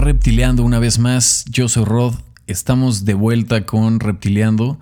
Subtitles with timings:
[0.00, 1.44] Reptileando una vez más.
[1.50, 2.14] Yo soy Rod.
[2.46, 4.80] Estamos de vuelta con Reptileando.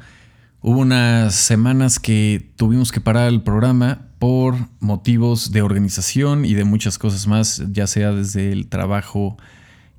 [0.62, 6.62] Hubo unas semanas que tuvimos que parar el programa por motivos de organización y de
[6.62, 9.36] muchas cosas más, ya sea desde el trabajo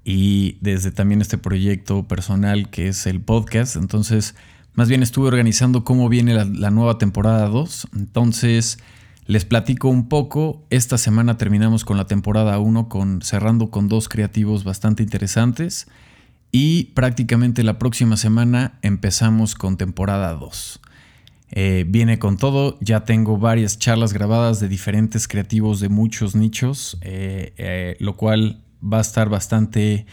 [0.05, 3.75] y desde también este proyecto personal que es el podcast.
[3.75, 4.36] Entonces,
[4.74, 7.89] más bien estuve organizando cómo viene la, la nueva temporada 2.
[7.97, 8.79] Entonces,
[9.29, 10.65] les platico un poco.
[10.71, 15.88] Esta semana terminamos con la temporada 1, con, cerrando con dos creativos bastante interesantes.
[16.52, 20.82] Y prácticamente la próxima semana empezamos con temporada 2.
[21.52, 26.97] Eh, viene con todo, ya tengo varias charlas grabadas de diferentes creativos de muchos nichos,
[27.02, 30.07] eh, eh, lo cual va a estar bastante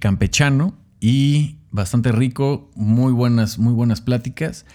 [0.00, 4.66] campechano y bastante rico, muy buenas, muy buenas pláticas.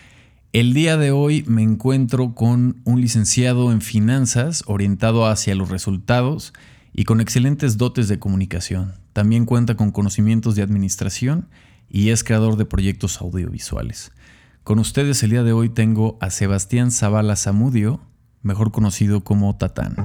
[0.53, 6.51] El día de hoy me encuentro con un licenciado en finanzas orientado hacia los resultados
[6.91, 8.95] y con excelentes dotes de comunicación.
[9.13, 11.47] También cuenta con conocimientos de administración
[11.89, 14.11] y es creador de proyectos audiovisuales.
[14.65, 18.01] Con ustedes el día de hoy tengo a Sebastián Zavala Zamudio,
[18.41, 19.95] mejor conocido como Tatán.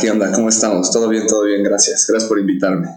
[0.00, 0.32] ¿Qué onda?
[0.32, 0.90] ¿Cómo estamos?
[0.90, 2.06] Todo bien, todo bien, gracias.
[2.08, 2.88] Gracias por invitarme.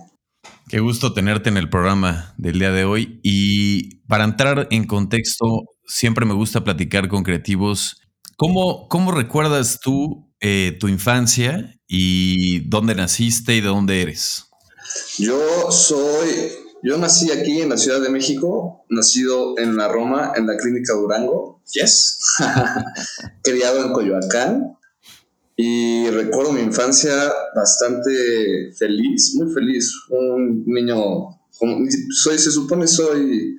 [0.68, 3.20] Qué gusto tenerte en el programa del día de hoy.
[3.23, 8.02] Y para entrar en contexto, siempre me gusta platicar con creativos.
[8.38, 14.45] ¿Cómo, cómo recuerdas tú eh, tu infancia y dónde naciste y de dónde eres?
[15.17, 16.52] Yo soy,
[16.82, 20.94] yo nací aquí en la Ciudad de México, nacido en la Roma, en la Clínica
[20.94, 22.20] Durango, yes,
[23.44, 24.79] criado en Coyoacán,
[25.61, 27.11] y recuerdo mi infancia
[27.53, 29.93] bastante feliz, muy feliz.
[30.08, 31.37] Un niño,
[32.11, 33.58] soy, se supone soy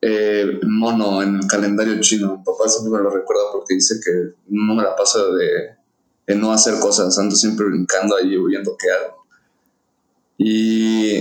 [0.00, 2.38] eh, mono en el calendario chino.
[2.38, 6.54] Mi papá siempre me lo recuerda porque dice que no me la paso de, no
[6.54, 9.26] hacer cosas, ando siempre brincando ahí, viendo qué hago.
[10.38, 11.18] Y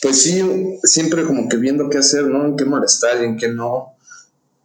[0.00, 2.46] pues sí, siempre como que viendo qué hacer, ¿no?
[2.46, 3.95] En qué molestar y en qué no.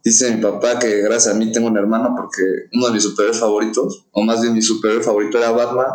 [0.04, 2.42] Dice mi papá que gracias a mí tengo un hermano porque
[2.72, 5.86] uno de mis superhéroes favoritos, o más bien mi superhéroe favorito era Batman.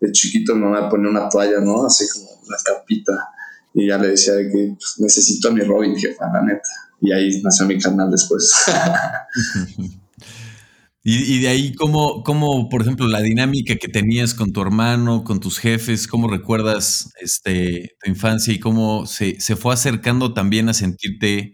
[0.00, 1.84] De chiquito me mamá ponía una toalla, ¿no?
[1.84, 3.12] Así como una capita.
[3.74, 6.68] Y ya le decía de que pues, necesito a mi Robin, jefa, la neta.
[7.00, 8.50] Y ahí nació mi canal después.
[11.02, 15.40] y, de ahí, ¿cómo, ¿cómo, por ejemplo, la dinámica que tenías con tu hermano, con
[15.40, 20.74] tus jefes, cómo recuerdas este, tu infancia y cómo se, se fue acercando también a
[20.74, 21.52] sentirte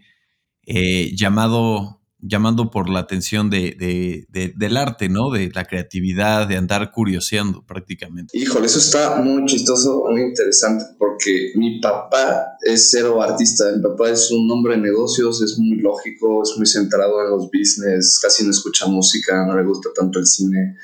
[0.65, 4.25] eh, llamado, llamando por la atención de,
[4.55, 5.29] del arte, ¿no?
[5.29, 8.37] De la creatividad, de andar curioseando prácticamente.
[8.37, 14.09] Híjole, eso está muy chistoso, muy interesante, porque mi papá es cero artista, mi papá
[14.09, 18.45] es un hombre de negocios, es muy lógico, es muy centrado en los business, casi
[18.45, 20.77] no escucha música, no le gusta tanto el cine.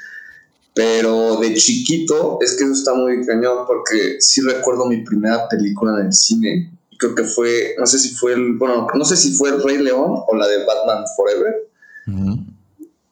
[0.74, 6.00] Pero de chiquito, es que eso está muy cañón, porque sí recuerdo mi primera película
[6.00, 9.34] en el cine, creo que fue, no sé si fue el, bueno, no sé si
[9.34, 11.70] fue el Rey León o la de Batman Forever.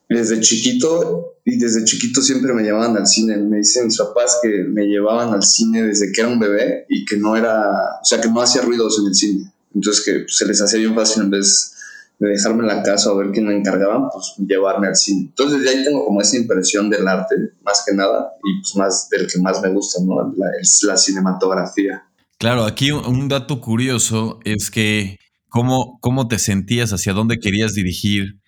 [0.10, 3.38] Desde chiquito, y desde chiquito siempre me llevaban al cine.
[3.38, 7.06] Me dicen mis papás que me llevaban al cine desde que era un bebé y
[7.06, 9.54] que no era, o sea, que no hacía ruidos en el cine.
[9.74, 11.74] Entonces que se les hacía bien fácil en vez
[12.20, 15.28] de dejarme en la casa o ver quién me encargaban, pues llevarme al cine.
[15.30, 19.08] Entonces ya ahí tengo como esa impresión del arte, más que nada, y pues más
[19.10, 20.34] del que más me gusta, ¿no?
[20.36, 20.48] La,
[20.84, 22.07] la cinematografía.
[22.38, 25.18] Claro, aquí un dato curioso es que
[25.50, 28.40] cómo, cómo te sentías, hacia dónde querías dirigir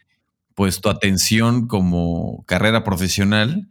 [0.54, 3.70] pues tu atención como carrera profesional,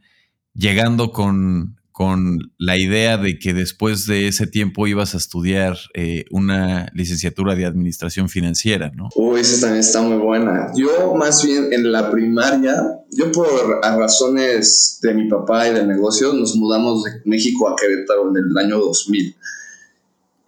[0.54, 6.24] llegando con, con la idea de que después de ese tiempo ibas a estudiar eh,
[6.30, 9.10] una licenciatura de administración financiera, ¿no?
[9.14, 10.72] Uy, esa también está muy buena.
[10.74, 12.74] Yo más bien en la primaria,
[13.12, 18.30] yo por razones de mi papá y del negocio, nos mudamos de México a Querétaro
[18.30, 19.36] en el año 2000.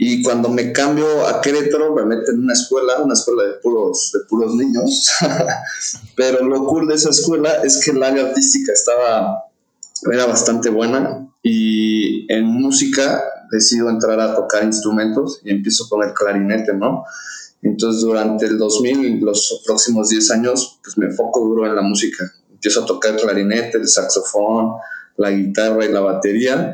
[0.03, 4.11] Y cuando me cambio a Querétaro, me meten en una escuela, una escuela de puros,
[4.15, 5.11] de puros niños.
[6.17, 9.45] Pero lo cool de esa escuela es que el área artística estaba,
[10.11, 11.29] era bastante buena.
[11.43, 17.05] Y en música decido entrar a tocar instrumentos y empiezo con el clarinete, ¿no?
[17.61, 22.25] Entonces durante el 2000, los próximos 10 años, pues me enfoco duro en la música.
[22.51, 24.77] Empiezo a tocar el clarinete, el saxofón,
[25.19, 26.73] la guitarra y la batería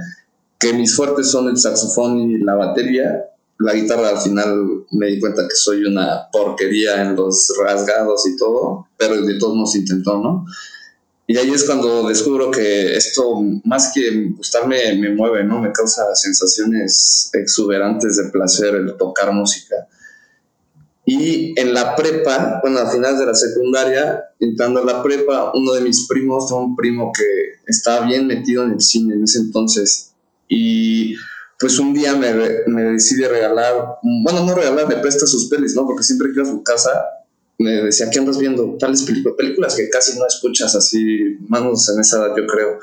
[0.59, 3.25] que mis fuertes son el saxofón y la batería.
[3.59, 8.37] La guitarra al final me di cuenta que soy una porquería en los rasgados y
[8.37, 10.47] todo, pero de todos modos intentó, ¿no?
[11.29, 15.61] Y ahí es cuando descubro que esto, más que gustarme, me mueve, ¿no?
[15.61, 19.89] Me causa sensaciones exuberantes de placer el tocar música.
[21.05, 25.73] Y en la prepa, bueno, a finales de la secundaria, entrando a la prepa, uno
[25.73, 30.13] de mis primos un primo que estaba bien metido en el cine en ese entonces.
[30.49, 31.17] Y
[31.59, 32.33] pues un día me,
[32.67, 33.73] me decidí regalar,
[34.03, 35.87] bueno, no regalar, me presta sus pelis, ¿no?
[35.87, 36.91] Porque siempre que iba a su casa,
[37.59, 38.77] me decía, ¿qué andas viendo?
[38.79, 42.79] Tales películas, películas que casi no escuchas así, manos en esa edad, yo creo.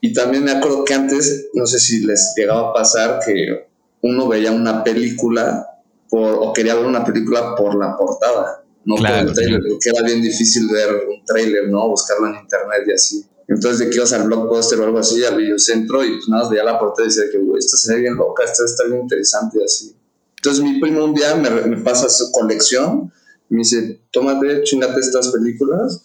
[0.00, 3.68] Y también me acuerdo que antes, no sé si les llegaba a pasar que
[4.02, 5.66] uno veía una película
[6.08, 10.02] por, o quería ver una película por la portada, no por el trailer, porque era
[10.02, 11.88] bien difícil ver un trailer, ¿no?
[11.88, 13.26] Buscarlo en internet y así.
[13.50, 16.64] Entonces, de que ibas al blockbuster o algo así, al videocentro, y pues nada veía
[16.64, 19.58] la portada y decía que, güey, esta se ve bien loca, esta está bien interesante
[19.60, 19.96] y así.
[20.36, 23.12] Entonces, mi primo un día me, me pasa su colección
[23.50, 26.04] me dice, tómate, chingate estas películas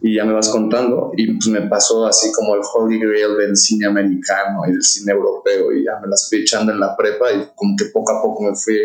[0.00, 1.12] y ya me vas contando.
[1.16, 5.12] Y pues me pasó así como el Holy Grail del cine americano y del cine
[5.12, 8.22] europeo y ya me las fui echando en la prepa y como que poco a
[8.22, 8.78] poco me fui,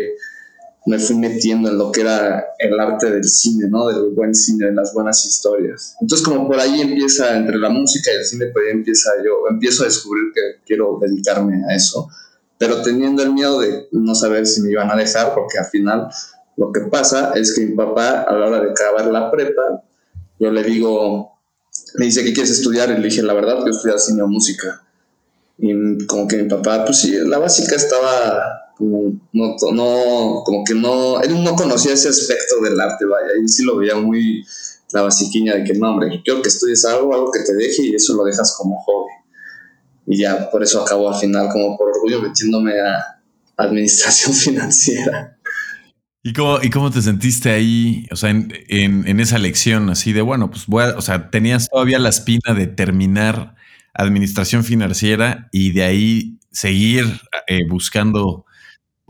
[0.86, 3.86] me fui metiendo en lo que era el arte del cine, ¿no?
[3.86, 5.96] Del buen cine, de las buenas historias.
[6.00, 9.48] Entonces como por ahí empieza, entre la música y el cine, por ahí empieza yo,
[9.48, 12.08] empiezo a descubrir que quiero dedicarme a eso,
[12.58, 16.08] pero teniendo el miedo de no saber si me iban a dejar, porque al final
[16.56, 19.82] lo que pasa es que mi papá, a la hora de acabar la prepa,
[20.38, 21.38] yo le digo,
[21.94, 22.90] me dice, ¿qué quieres estudiar?
[22.90, 24.82] Y le dije, la verdad, quiero estudiar cine o música.
[25.58, 31.20] Y como que mi papá, pues sí, la básica estaba no, no, como que no,
[31.20, 34.44] él no conocía ese aspecto del arte, vaya, él sí lo veía muy
[34.92, 37.94] la basiquiña de que no, hombre, quiero que estudies algo, algo que te deje y
[37.94, 39.12] eso lo dejas como hobby.
[40.06, 43.20] Y ya por eso acabó al final, como por orgullo, metiéndome a
[43.56, 45.38] administración financiera.
[46.24, 50.20] ¿Y cómo, ¿Y cómo te sentiste ahí, o sea, en, en, esa lección, así de,
[50.20, 53.56] bueno, pues voy a, o sea, tenías todavía la espina de terminar
[53.92, 57.04] administración financiera y de ahí seguir
[57.48, 58.46] eh, buscando,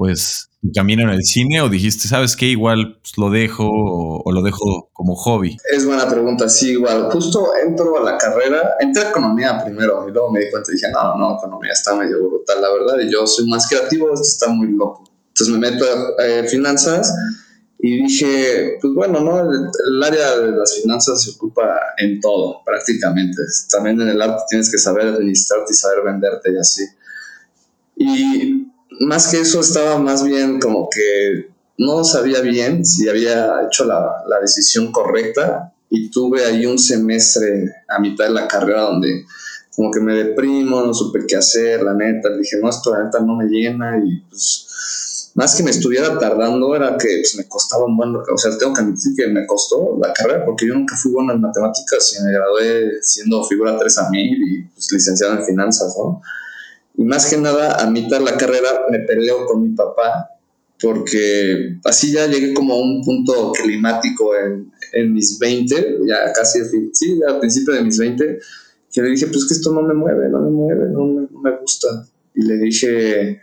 [0.03, 4.43] pues, camino en el cine o dijiste, sabes qué, igual pues, lo dejo o, lo
[4.43, 5.57] dejo como hobby?
[5.73, 7.09] Es buena pregunta, sí, igual.
[7.13, 10.75] Justo entro a la carrera, entré a economía primero y luego me di cuenta y
[10.75, 14.27] dije, no, no, economía está medio brutal, la verdad, y yo soy más creativo, esto
[14.27, 15.05] está muy loco.
[15.29, 15.85] Entonces me meto
[16.19, 17.15] a eh, finanzas
[17.79, 19.41] y dije, pues bueno, ¿no?
[19.41, 21.63] El, área de las finanzas se ocupa
[21.99, 23.41] en todo, prácticamente.
[23.71, 26.83] También en el arte tienes que saber administrarte y saber venderte y así.
[27.95, 28.72] Y
[29.07, 34.23] más que eso estaba más bien como que no sabía bien si había hecho la,
[34.27, 39.25] la decisión correcta y tuve ahí un semestre a mitad de la carrera donde
[39.75, 43.21] como que me deprimo, no supe qué hacer, la neta, dije, no, esto la neta
[43.21, 47.87] no me llena y pues más que me estuviera tardando era que pues, me costaba
[47.87, 50.95] un buen, o sea, tengo que admitir que me costó la carrera porque yo nunca
[50.97, 55.35] fui bueno en matemáticas y me gradué siendo figura 3 a mil y pues, licenciado
[55.35, 56.21] en finanzas, ¿no?
[56.97, 60.29] Y más que nada, a mitad de la carrera me peleo con mi papá
[60.81, 66.59] porque así ya llegué como a un punto climático en, en mis 20, ya casi,
[66.93, 68.39] sí, al principio de mis 20,
[68.93, 71.41] que le dije, pues que esto no me mueve, no me mueve, no me, no
[71.41, 71.89] me gusta.
[72.35, 73.41] Y le dije,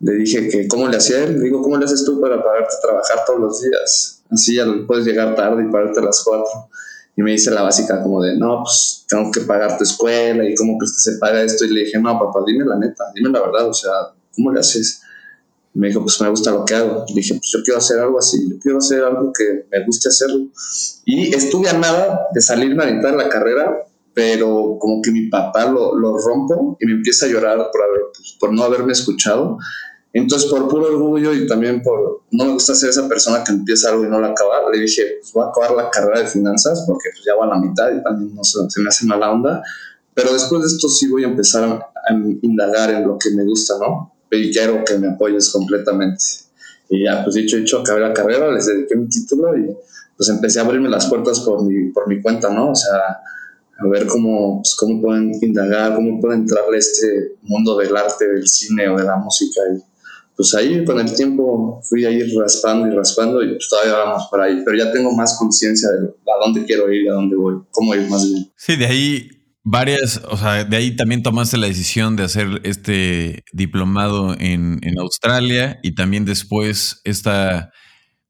[0.00, 1.34] le dije que cómo le hacía él.
[1.34, 4.22] Le digo, ¿cómo le haces tú para pagarte a trabajar todos los días?
[4.30, 6.68] Así ya puedes llegar tarde y pagarte a las cuatro.
[7.16, 10.54] Y me dice la básica como de, no, pues tengo que pagar tu escuela y
[10.54, 11.64] cómo crees que se paga esto.
[11.64, 13.90] Y le dije, no, papá, dime la neta, dime la verdad, o sea,
[14.34, 15.02] ¿cómo le haces?
[15.74, 17.04] Y me dijo, pues me gusta lo que hago.
[17.08, 20.08] Le dije, pues yo quiero hacer algo así, yo quiero hacer algo que me guste
[20.08, 20.46] hacerlo.
[21.04, 25.66] Y estuve a nada de salirme a de la carrera, pero como que mi papá
[25.66, 29.58] lo, lo rompo y me empieza a llorar por, haber, pues, por no haberme escuchado
[30.12, 33.90] entonces, por puro orgullo y también por no me gusta ser esa persona que empieza
[33.90, 36.84] algo y no lo acaba, le dije, pues voy a acabar la carrera de finanzas
[36.86, 39.62] porque pues ya va a la mitad y también no se, me hace mala onda.
[40.12, 41.90] Pero después de esto sí voy a empezar a,
[42.42, 44.12] indagar en lo que me gusta, ¿no?
[44.32, 46.24] Y quiero que me apoyes completamente.
[46.88, 49.76] Y ya, pues dicho, dicho, acabé la carrera, les dediqué mi título y
[50.16, 52.72] pues empecé a abrirme las puertas por mi, por mi cuenta, ¿no?
[52.72, 53.20] O sea,
[53.78, 58.26] a ver cómo, pues, cómo pueden indagar, cómo pueden entrarle a este mundo del arte,
[58.26, 59.60] del cine o de la música.
[59.72, 59.89] Y,
[60.40, 64.26] pues ahí con el tiempo fui a ir raspando y raspando y pues todavía vamos
[64.30, 67.56] por ahí, pero ya tengo más conciencia de a dónde quiero ir, a dónde voy,
[67.70, 68.50] cómo ir más bien.
[68.56, 69.28] Sí, de ahí
[69.62, 74.98] varias, o sea, de ahí también tomaste la decisión de hacer este diplomado en, en
[74.98, 77.70] Australia y también después esta,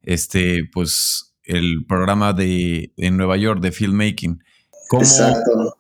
[0.03, 4.43] este, pues, el programa de en Nueva York de filmmaking.
[4.89, 5.77] ¿Cómo, Exacto.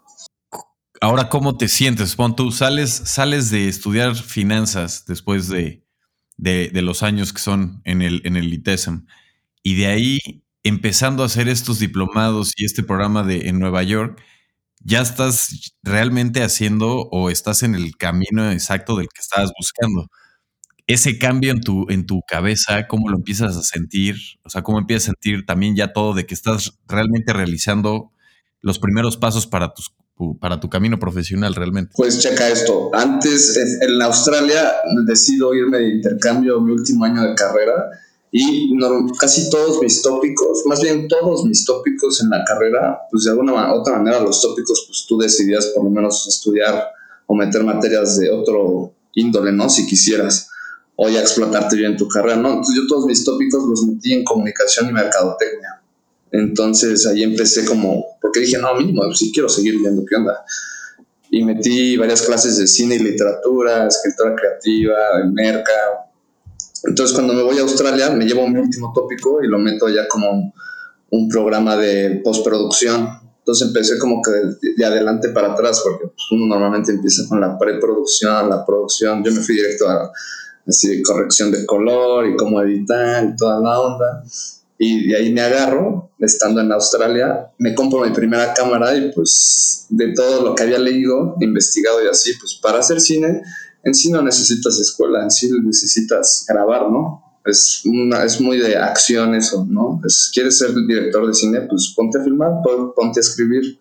[1.00, 2.14] ahora, ¿cómo te sientes?
[2.14, 5.89] Pon tú sales, sales de estudiar finanzas después de,
[6.82, 9.06] los años que son en el, en el ITESM
[9.62, 10.18] y de ahí
[10.62, 14.22] empezando a hacer estos diplomados y este programa de, en Nueva York,
[14.82, 20.08] ya estás realmente haciendo o estás en el camino exacto del que estabas buscando.
[20.86, 24.16] Ese cambio en tu, en tu cabeza, ¿cómo lo empiezas a sentir?
[24.42, 28.12] O sea, ¿cómo empiezas a sentir también ya todo de que estás realmente realizando
[28.60, 29.94] los primeros pasos para, tus,
[30.40, 31.92] para tu camino profesional realmente?
[31.96, 32.90] Pues checa esto.
[32.92, 34.72] Antes, en Australia,
[35.06, 37.90] decido irme de intercambio mi último año de carrera
[38.32, 38.70] y
[39.18, 43.74] casi todos mis tópicos, más bien todos mis tópicos en la carrera, pues de alguna
[43.74, 46.90] otra manera los tópicos, pues tú decidías por lo menos estudiar
[47.26, 49.68] o meter materias de otro índole, ¿no?
[49.68, 50.48] Si quisieras,
[50.94, 52.50] o ya explotarte bien tu carrera, ¿no?
[52.50, 55.79] Entonces yo todos mis tópicos los metí en comunicación y mercadotecnia.
[56.32, 60.44] Entonces ahí empecé como, porque dije, no, mínimo, si sí quiero seguir viendo qué onda.
[61.30, 64.96] Y metí varias clases de cine y literatura, escritura creativa,
[65.32, 65.72] merca,
[66.84, 70.08] entonces, cuando me voy a Australia, me llevo mi último tópico y lo meto ya
[70.08, 70.52] como
[71.10, 73.08] un programa de postproducción.
[73.38, 74.30] Entonces empecé como que
[74.76, 79.22] de, adelante para atrás, porque pues, uno normalmente empieza con la preproducción, la producción.
[79.24, 80.10] Yo me fui directo a
[80.66, 84.24] así, corrección de color y cómo editar y toda la onda.
[84.82, 89.84] Y de ahí me agarro, estando en Australia, me compro mi primera cámara y pues
[89.90, 93.42] de todo lo que había leído, investigado y así, pues para hacer cine
[93.84, 97.22] en sí no necesitas escuela, en sí necesitas grabar, ¿no?
[97.44, 100.00] Es, una, es muy de acción eso, ¿no?
[100.02, 101.60] Es, ¿Quieres ser director de cine?
[101.62, 102.62] Pues ponte a filmar,
[102.96, 103.78] ponte a escribir.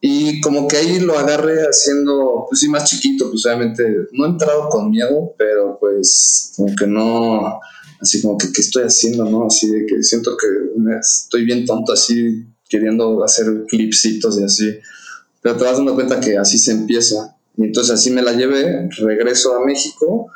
[0.00, 4.28] Y como que ahí lo agarré haciendo, pues sí, más chiquito, pues obviamente no he
[4.30, 7.60] entrado con miedo, pero pues como que no,
[8.02, 9.46] así como que, ¿qué estoy haciendo, no?
[9.46, 10.46] Así de que siento que
[11.00, 14.78] estoy bien tonto así, queriendo hacer clipsitos y así.
[15.40, 17.36] Pero te vas dando cuenta que así se empieza.
[17.56, 20.30] Y entonces así me la llevé, regreso a México,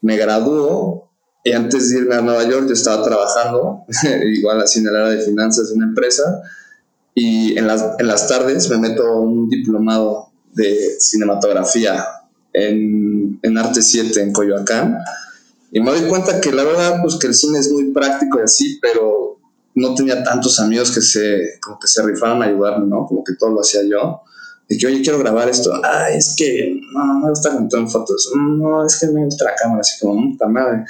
[0.00, 1.10] me graduó
[1.44, 3.84] y antes de irme a Nueva York yo estaba trabajando,
[4.34, 6.42] igual así en el área de finanzas de una empresa,
[7.14, 12.02] y en las, en las tardes me meto un diplomado de cinematografía
[12.52, 14.96] en, en Arte 7 en Coyoacán,
[15.74, 18.42] y me doy cuenta que la verdad, pues que el cine es muy práctico y
[18.42, 19.40] así, pero
[19.74, 23.04] no tenía tantos amigos que se, como que se rifaran a ayudarme, ¿no?
[23.06, 24.20] Como que todo lo hacía yo
[24.68, 25.72] de que, oye, quiero grabar esto.
[25.82, 28.30] Ah, es que no, me gusta en fotos.
[28.36, 30.84] No, es que me gusta la cámara, así como, puta madre.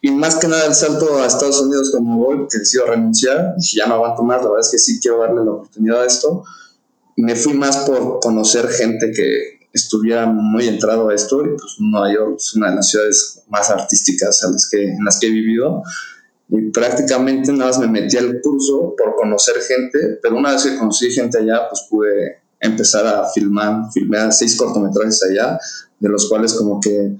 [0.00, 3.76] Y más que nada el salto a Estados Unidos como voy, que decido renunciar, y
[3.76, 6.44] ya no aguanto más, la verdad es que sí quiero darle la oportunidad a esto.
[7.16, 12.12] Me fui más por conocer gente que estuviera muy entrado a esto, y pues Nueva
[12.12, 15.30] York es una de las ciudades más artísticas a las que, en las que he
[15.30, 15.82] vivido.
[16.48, 20.76] Y prácticamente nada más me metí al curso por conocer gente, pero una vez que
[20.76, 25.58] conocí gente allá, pues pude empezar a filmar, filmé seis cortometrajes allá,
[25.98, 27.16] de los cuales como que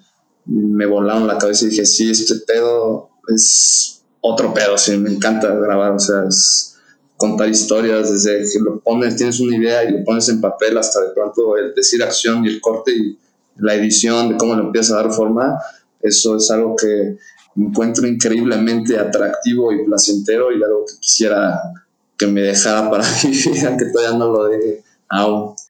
[0.46, 5.48] me volaron la cabeza y dije, sí, este pedo es otro pedo, sí, me encanta
[5.54, 6.75] grabar, o sea, es
[7.16, 11.00] contar historias, desde que lo pones, tienes una idea y lo pones en papel hasta
[11.00, 13.18] de pronto el decir acción y el corte y
[13.56, 15.58] la edición, de cómo le empiezas a dar forma,
[16.00, 17.16] eso es algo que
[17.56, 21.58] encuentro increíblemente atractivo y placentero y algo que quisiera
[22.18, 24.82] que me dejara para vivir, aunque todavía no lo deje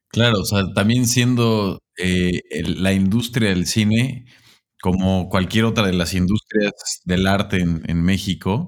[0.09, 2.41] Claro, o sea, también siendo eh,
[2.77, 4.25] la industria del cine,
[4.81, 6.73] como cualquier otra de las industrias
[7.05, 8.67] del arte en, México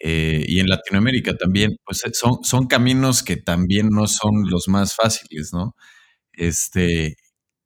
[0.00, 4.66] eh, y en Latinoamérica también, pues eh, son, son caminos que también no son los
[4.66, 5.74] más fáciles, ¿no?
[6.32, 7.16] Este,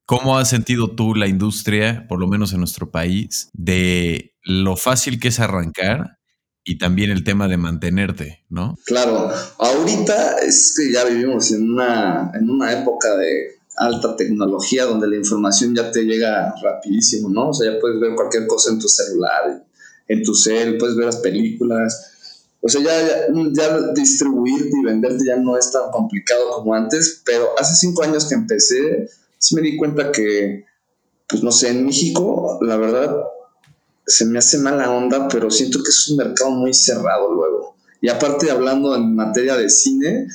[0.04, 5.18] ¿Cómo has sentido tú la industria, por lo menos en nuestro país, de lo fácil
[5.18, 6.18] que es arrancar
[6.64, 8.74] y también el tema de mantenerte, ¿no?
[8.84, 15.08] Claro, ahorita es que ya vivimos en una, en una época de alta tecnología donde
[15.08, 17.50] la información ya te llega rapidísimo, ¿no?
[17.50, 19.64] O sea, ya puedes ver cualquier cosa en tu celular,
[20.08, 22.13] en tu cel, puedes ver las películas.
[22.66, 27.50] O sea, ya, ya, distribuirte y venderte ya no es tan complicado como antes, pero
[27.58, 30.64] hace cinco años que empecé, sí me di cuenta que,
[31.28, 33.16] pues no sé, en México, la verdad,
[34.06, 37.76] se me hace mala onda, pero siento que es un mercado muy cerrado luego.
[38.00, 40.28] Y aparte hablando en materia de cine,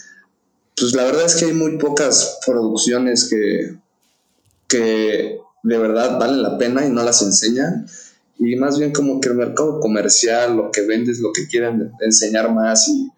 [0.77, 3.75] pues la verdad es que hay muy pocas producciones que,
[4.67, 7.87] que de verdad valen la pena y no las enseñan.
[8.39, 12.53] Y más bien como que el mercado comercial, lo que vendes, lo que quieren enseñar
[12.53, 12.87] más.
[12.87, 13.11] Y,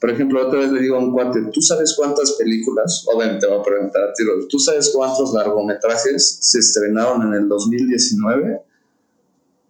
[0.00, 3.04] por ejemplo, otra vez le digo a un cuate, ¿tú sabes cuántas películas?
[3.12, 7.48] Obviamente te voy a preguntar a ti, ¿tú sabes cuántos largometrajes se estrenaron en el
[7.48, 8.62] 2019?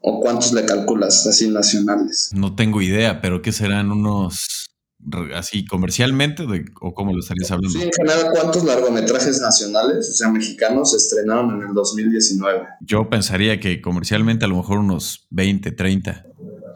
[0.05, 2.31] ¿O cuántos le calculas así nacionales?
[2.33, 4.72] No tengo idea, pero ¿qué serán unos
[5.35, 6.45] así comercialmente
[6.81, 7.79] o cómo lo estarías hablando?
[7.79, 12.61] Sí, en general, ¿cuántos largometrajes nacionales, o sea, mexicanos, se estrenaron en el 2019?
[12.81, 16.27] Yo pensaría que comercialmente a lo mejor unos 20, 30.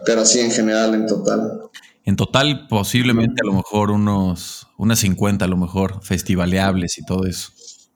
[0.04, 1.60] Pero sí, en general, en total.
[2.04, 7.26] En total, posiblemente a lo mejor unos, unas 50, a lo mejor, festivaleables y todo
[7.26, 7.50] eso.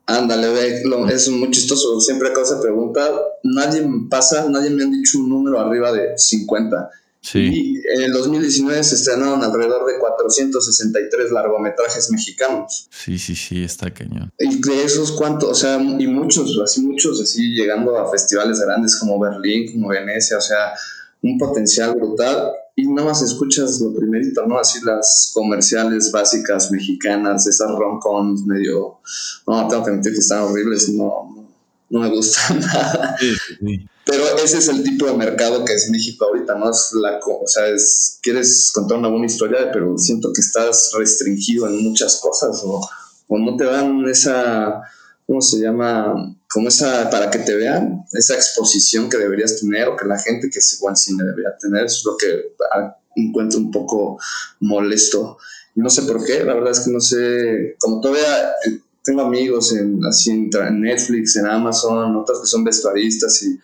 [0.07, 0.83] Ándale, ve,
[1.13, 2.01] es muy chistoso.
[2.01, 3.09] Siempre que se pregunta,
[3.45, 6.91] nadie me pasa, nadie me ha dicho un número arriba de 50.
[7.35, 12.89] Y en el 2019 se estrenaron alrededor de 463 largometrajes mexicanos.
[12.91, 14.33] Sí, sí, sí, está cañón.
[14.39, 18.99] Y de esos cuantos, o sea, y muchos, así muchos, así llegando a festivales grandes
[18.99, 20.73] como Berlín, como Venecia, o sea,
[21.23, 22.53] un potencial brutal.
[22.75, 24.59] Y nada más escuchas lo primerito, ¿no?
[24.59, 29.01] Así las comerciales básicas mexicanas, esas rom-coms medio.
[29.47, 31.47] No, tengo que admitir que están horribles, no,
[31.91, 33.17] no me gustan nada.
[33.21, 33.87] Sí, sí.
[34.11, 36.69] Pero ese es el tipo de mercado que es México ahorita, ¿no?
[36.69, 41.69] Es la, o sea, es, quieres contar una buena historia, pero siento que estás restringido
[41.69, 42.81] en muchas cosas o,
[43.29, 44.83] o no te dan esa,
[45.27, 46.37] ¿cómo se llama?
[46.53, 50.51] Como esa, para que te vean, esa exposición que deberías tener o que la gente
[50.51, 52.55] que es buen cine debería tener, eso es lo que
[53.15, 54.19] encuentro un poco
[54.59, 55.39] molesto.
[55.77, 59.73] No sé por qué, la verdad es que no sé, como todavía eh, tengo amigos
[59.73, 60.51] en, así en
[60.81, 63.57] Netflix, en Amazon, otros que son vestuaristas y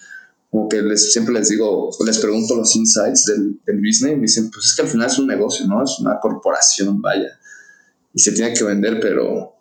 [0.50, 4.22] como que les, siempre les digo, les pregunto los insights del, del business y me
[4.22, 5.82] dicen, pues es que al final es un negocio, ¿no?
[5.82, 7.38] Es una corporación, vaya.
[8.14, 9.56] Y se tiene que vender, pero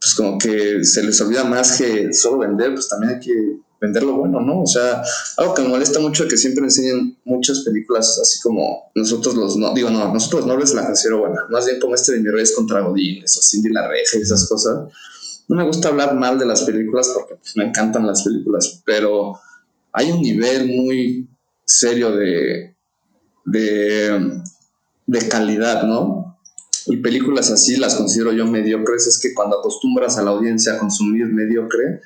[0.00, 4.02] pues como que se les olvida más que solo vender, pues también hay que vender
[4.02, 4.62] lo bueno, ¿no?
[4.62, 5.02] O sea,
[5.36, 9.56] algo que me molesta mucho es que siempre enseñan muchas películas así como nosotros los
[9.56, 12.30] no, digo, no, nosotros los nobles la canción buena, más bien como este de Mi
[12.30, 14.88] Reyes contra Godines o Cindy la Reja y esas cosas.
[15.48, 19.40] No me gusta hablar mal de las películas porque pues, me encantan las películas, pero
[19.92, 21.28] hay un nivel muy
[21.64, 22.74] serio de,
[23.44, 26.38] de, calidad, ¿no?
[26.86, 30.78] Y películas así las considero yo mediocres, es que cuando acostumbras a la audiencia a
[30.78, 32.00] consumir mediocre,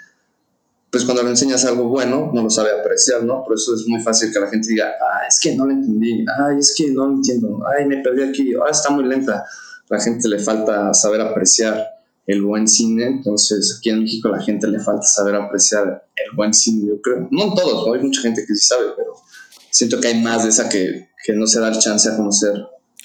[0.90, 3.42] pues cuando le enseñas algo bueno, no lo sabe apreciar, ¿no?
[3.44, 6.25] Por eso es muy fácil que la gente diga, ah, es que no lo entendí,
[6.38, 9.44] ay, es que no lo entiendo, ay, me perdí aquí, ah, está muy lenta.
[9.88, 11.93] La gente le falta saber apreciar
[12.27, 16.55] el buen cine, entonces aquí en México la gente le falta saber apreciar el buen
[16.55, 17.29] cine, yo creo.
[17.31, 19.15] No todos, hay mucha gente que sí sabe, pero
[19.71, 22.53] siento que hay más de esa que, no se da el chance a conocer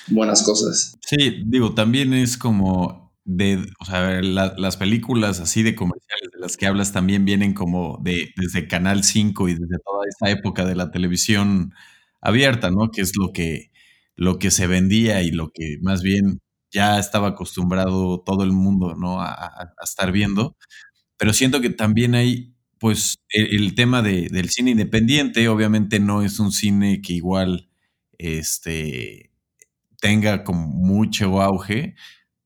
[0.08, 0.98] buenas cosas.
[1.06, 6.58] Sí, digo, también es como de, o sea, las películas así de comerciales de las
[6.58, 10.76] que hablas también vienen como de desde Canal 5 y desde toda esa época de
[10.76, 11.74] la televisión
[12.22, 12.92] abierta, ¿no?
[12.92, 13.72] Que es lo que,
[14.16, 18.96] lo que se vendía y lo que más bien ya estaba acostumbrado todo el mundo,
[18.96, 19.22] ¿no?
[19.22, 20.56] A, estar viendo.
[21.18, 26.40] Pero siento que también hay, pues, e, el, tema del cine independiente, obviamente no es
[26.40, 27.70] un cine que igual,
[28.18, 29.32] este,
[30.02, 31.96] tenga como mucho auge,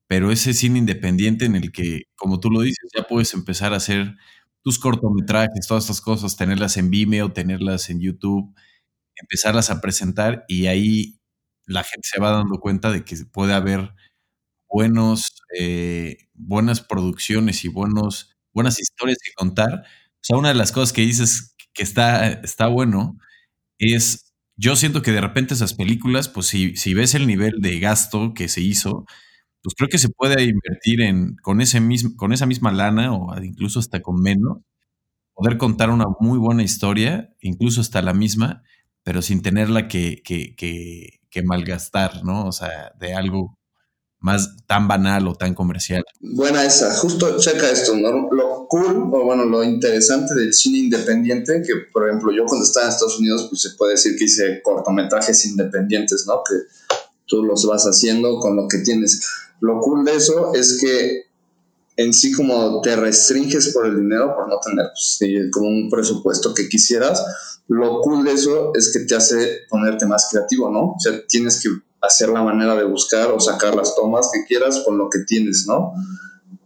[0.08, 3.76] pero ese cine independiente en el que, como tú lo dices, ya puedes empezar a
[3.76, 4.16] hacer
[4.62, 8.54] tus cortometrajes, todas estas cosas, tenerlas en Vimeo, tenerlas en YouTube,
[9.16, 11.20] empezarlas a presentar y ahí
[11.66, 13.94] la gente se va dando cuenta de que puede haber
[14.68, 19.84] buenos, eh, buenas producciones y buenos, buenas historias que contar.
[19.84, 23.18] O sea, una de las cosas que dices que está, está bueno
[23.78, 27.80] es, yo siento que de repente esas películas, pues si, si ves el nivel de
[27.80, 29.06] gasto que se hizo,
[29.62, 33.34] pues creo que se puede invertir en, con, ese mismo, con esa misma lana o
[33.42, 34.58] incluso hasta con menos,
[35.34, 38.62] poder contar una muy buena historia, incluso hasta la misma,
[39.02, 42.46] pero sin tenerla que, que, que, que malgastar, ¿no?
[42.46, 43.58] O sea, de algo
[44.24, 46.02] más tan banal o tan comercial.
[46.18, 48.30] Buena esa, justo checa esto, ¿no?
[48.32, 52.86] Lo cool o bueno, lo interesante del cine independiente, que por ejemplo yo cuando estaba
[52.86, 56.40] en Estados Unidos, pues se puede decir que hice cortometrajes independientes, ¿no?
[56.48, 56.56] Que
[57.26, 59.20] tú los vas haciendo con lo que tienes.
[59.60, 61.24] Lo cool de eso es que
[61.98, 66.54] en sí como te restringes por el dinero, por no tener pues, como un presupuesto
[66.54, 67.22] que quisieras,
[67.68, 70.92] lo cool de eso es que te hace ponerte más creativo, ¿no?
[70.92, 71.68] O sea, tienes que
[72.04, 75.64] hacer la manera de buscar o sacar las tomas que quieras con lo que tienes,
[75.66, 75.92] ¿no?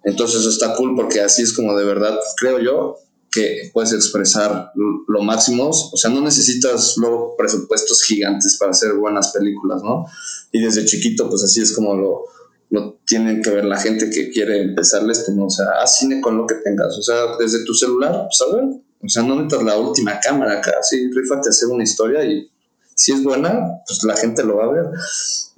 [0.04, 2.96] Entonces está cool porque así es como de verdad, creo yo,
[3.30, 9.32] que puedes expresar lo máximo, o sea, no necesitas luego presupuestos gigantes para hacer buenas
[9.32, 10.06] películas, ¿no?
[10.50, 12.24] Y desde chiquito, pues así es como lo,
[12.70, 15.46] lo tienen que ver la gente que quiere empezarles, esto, ¿no?
[15.46, 18.56] O sea, haz cine con lo que tengas, o sea, desde tu celular, pues a
[18.56, 18.64] ver,
[19.00, 22.50] o sea, no metas la última cámara acá, sí, rífate a hacer una historia y
[22.98, 24.86] si es buena, pues la gente lo va a ver.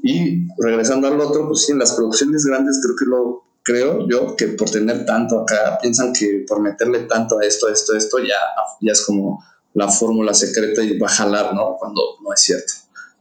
[0.03, 4.37] Y regresando al otro, pues sí, en las producciones grandes creo que lo creo yo
[4.37, 7.99] que por tener tanto acá, piensan que por meterle tanto a esto, a esto, a
[7.99, 8.37] esto, ya,
[8.81, 11.77] ya es como la fórmula secreta y va a jalar, ¿no?
[11.79, 12.73] Cuando no es cierto.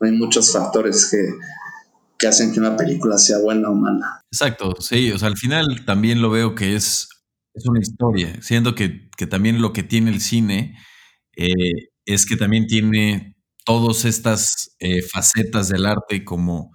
[0.01, 1.29] Hay muchos factores que,
[2.17, 4.21] que hacen que una película sea buena o mala.
[4.29, 7.07] Exacto, sí, o sea, al final también lo veo que es,
[7.53, 8.41] es una historia.
[8.41, 10.77] Siento que, también lo que tiene el cine
[11.37, 16.71] eh, es que también tiene todas estas eh, facetas del arte como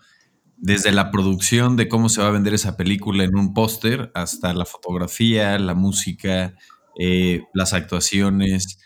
[0.56, 4.54] desde la producción de cómo se va a vender esa película en un póster hasta
[4.54, 6.54] la fotografía, la música,
[6.98, 8.78] eh, las actuaciones,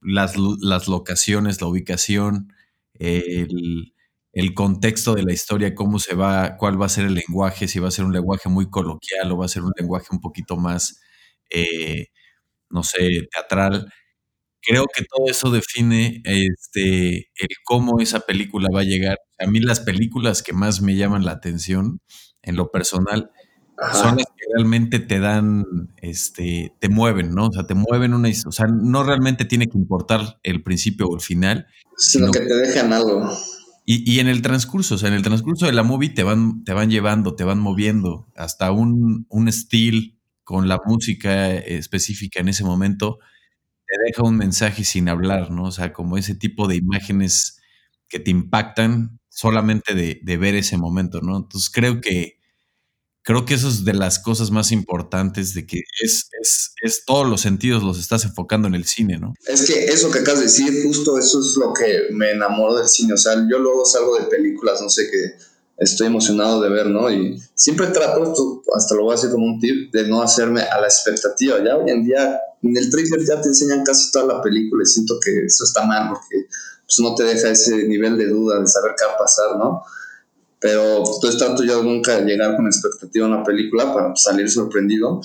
[0.00, 2.52] las, las, locaciones, la ubicación,
[2.94, 3.92] el,
[4.32, 7.80] el contexto de la historia, cómo se va, cuál va a ser el lenguaje, si
[7.80, 10.56] va a ser un lenguaje muy coloquial o va a ser un lenguaje un poquito
[10.56, 11.00] más,
[11.50, 12.06] eh,
[12.70, 13.92] no sé, teatral.
[14.68, 19.16] Creo que todo eso define este, el cómo esa película va a llegar.
[19.38, 22.00] A mí las películas que más me llaman la atención
[22.42, 23.30] en lo personal
[23.92, 25.64] son las que realmente te dan,
[26.02, 27.46] este, te mueven, ¿no?
[27.46, 31.14] O sea, te mueven una O sea, no realmente tiene que importar el principio o
[31.14, 31.66] el final.
[31.96, 33.30] Sino, que te dejan algo.
[33.86, 36.74] Y, en el transcurso, o sea, en el transcurso de la movie te van, te
[36.74, 40.12] van llevando, te van moviendo hasta un, un estilo
[40.44, 43.18] con la música específica en ese momento,
[43.88, 45.64] te deja un mensaje sin hablar, ¿no?
[45.64, 47.58] O sea, como ese tipo de imágenes
[48.08, 51.36] que te impactan solamente de, de ver ese momento, ¿no?
[51.38, 52.38] Entonces creo que
[53.28, 57.28] creo que eso es de las cosas más importantes de que es, es, es, todos
[57.28, 59.34] los sentidos los estás enfocando en el cine, ¿no?
[59.46, 62.88] Es que eso que acabas de decir, justo eso es lo que me enamoró del
[62.88, 63.12] cine.
[63.12, 65.34] O sea, yo luego salgo de películas, no sé, que
[65.76, 67.10] estoy emocionado de ver, ¿no?
[67.10, 70.80] Y siempre trato, hasta lo voy a hacer como un tip, de no hacerme a
[70.80, 71.62] la expectativa.
[71.62, 74.86] Ya hoy en día, en el trailer ya te enseñan casi toda la película y
[74.86, 76.46] siento que eso está mal porque
[76.84, 79.82] pues, no te deja ese nivel de duda de saber qué va a pasar, ¿no?
[80.60, 85.20] pero entonces trato yo nunca llegar con expectativa a una película para salir sorprendido.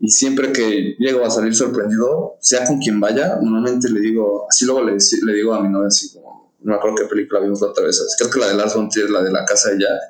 [0.00, 4.66] Y siempre que llego a salir sorprendido, sea con quien vaya, normalmente le digo, así
[4.66, 7.60] luego le, le digo a mi novia así como, no me acuerdo qué película vimos
[7.62, 9.80] la otra vez, creo que la de Lars von Trier, la de la casa de
[9.80, 10.00] Jack,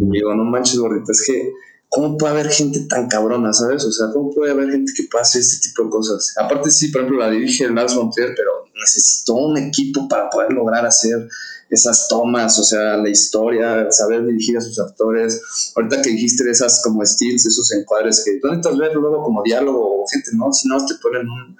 [0.00, 1.52] y digo, no manches gordita, es que
[1.92, 3.84] ¿cómo puede haber gente tan cabrona, sabes?
[3.84, 6.34] O sea, ¿cómo puede haber gente que pase este tipo de cosas?
[6.38, 8.50] Aparte sí, por ejemplo, la dirige Lars von Trier, pero
[8.80, 11.28] necesitó un equipo para poder lograr hacer
[11.68, 15.42] esas tomas, o sea, la historia, saber dirigir a sus actores.
[15.76, 20.02] Ahorita que dijiste esas como stills, esos encuadres que tú necesitas ver luego como diálogo
[20.02, 20.50] o gente, ¿no?
[20.50, 21.58] Si no, te ponen un,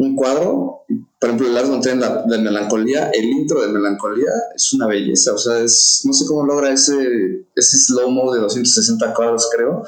[0.00, 0.84] un cuadro.
[1.18, 5.34] Por ejemplo, el Lars von la, de Melancolía, el intro de Melancolía es una belleza,
[5.34, 9.84] o sea, es, no sé cómo logra ese, ese slow-mo de 260 cuadros, creo,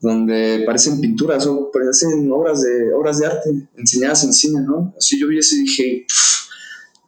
[0.00, 4.94] donde parecen pinturas o parecen obras de, obras de arte enseñadas en cine, ¿no?
[4.96, 6.06] Así yo vi eso y dije,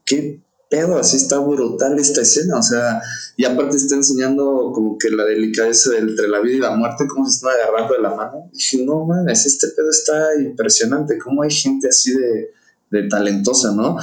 [0.04, 0.40] qué
[0.74, 3.00] pedo, así está brutal esta escena, o sea,
[3.37, 7.24] y aparte está enseñando como que la delicadeza entre la vida y la muerte, cómo
[7.26, 8.50] se están agarrando de la mano.
[8.52, 12.50] Y dije, no mames, este pedo está impresionante, cómo hay gente así de,
[12.90, 13.96] de talentosa, ¿no?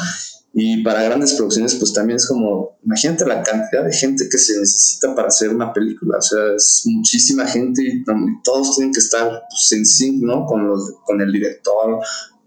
[0.54, 4.60] Y para grandes producciones, pues también es como, imagínate la cantidad de gente que se
[4.60, 8.04] necesita para hacer una película, o sea, es muchísima gente y,
[8.44, 10.46] todos tienen que estar pues, en sync, ¿no?
[10.46, 12.00] Con, los, con el director,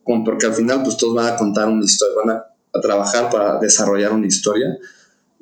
[0.02, 3.30] con, porque al final, pues todos van a contar una historia, van a a trabajar
[3.30, 4.76] para desarrollar una historia.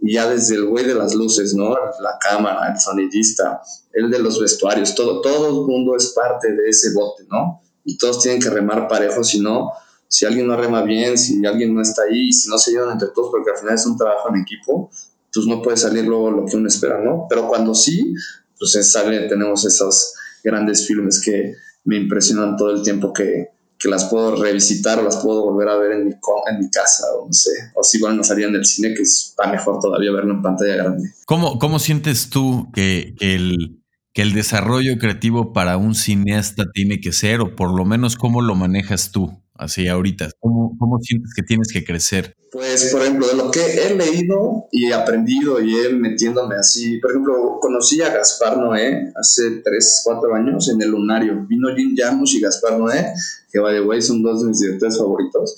[0.00, 1.70] Y ya desde el güey de las luces, ¿no?
[1.70, 6.68] La cámara, el sonidista, el de los vestuarios, todo, todo el mundo es parte de
[6.68, 7.62] ese bote, ¿no?
[7.84, 9.72] Y todos tienen que remar parejo, si no,
[10.08, 13.08] si alguien no rema bien, si alguien no está ahí, si no se llevan entre
[13.14, 14.90] todos, porque al final es un trabajo en equipo,
[15.32, 17.26] pues no puede salir luego lo que uno espera, ¿no?
[17.28, 18.12] Pero cuando sí,
[18.58, 20.14] pues sale, tenemos esos
[20.44, 25.16] grandes filmes que me impresionan todo el tiempo que, que las puedo revisitar o las
[25.16, 28.16] puedo volver a ver en mi, en mi casa o no sé, o si bueno,
[28.16, 31.10] no salían del cine, que está mejor todavía verlo en pantalla grande.
[31.26, 37.12] ¿Cómo, cómo sientes tú que, el, que el desarrollo creativo para un cineasta tiene que
[37.12, 39.41] ser, o por lo menos cómo lo manejas tú?
[39.54, 40.30] Así ahorita?
[40.40, 42.34] ¿Cómo, ¿Cómo, sientes que tienes que crecer?
[42.50, 47.12] Pues, por ejemplo, de lo que he leído y aprendido y he metiéndome así, por
[47.12, 51.46] ejemplo, conocí a Gaspar Noé hace 3, 4 años en el Lunario.
[51.46, 53.14] Vino Jim Jarmusch y Gaspar Noé,
[53.50, 55.56] que by the way son dos de mis directores favoritos.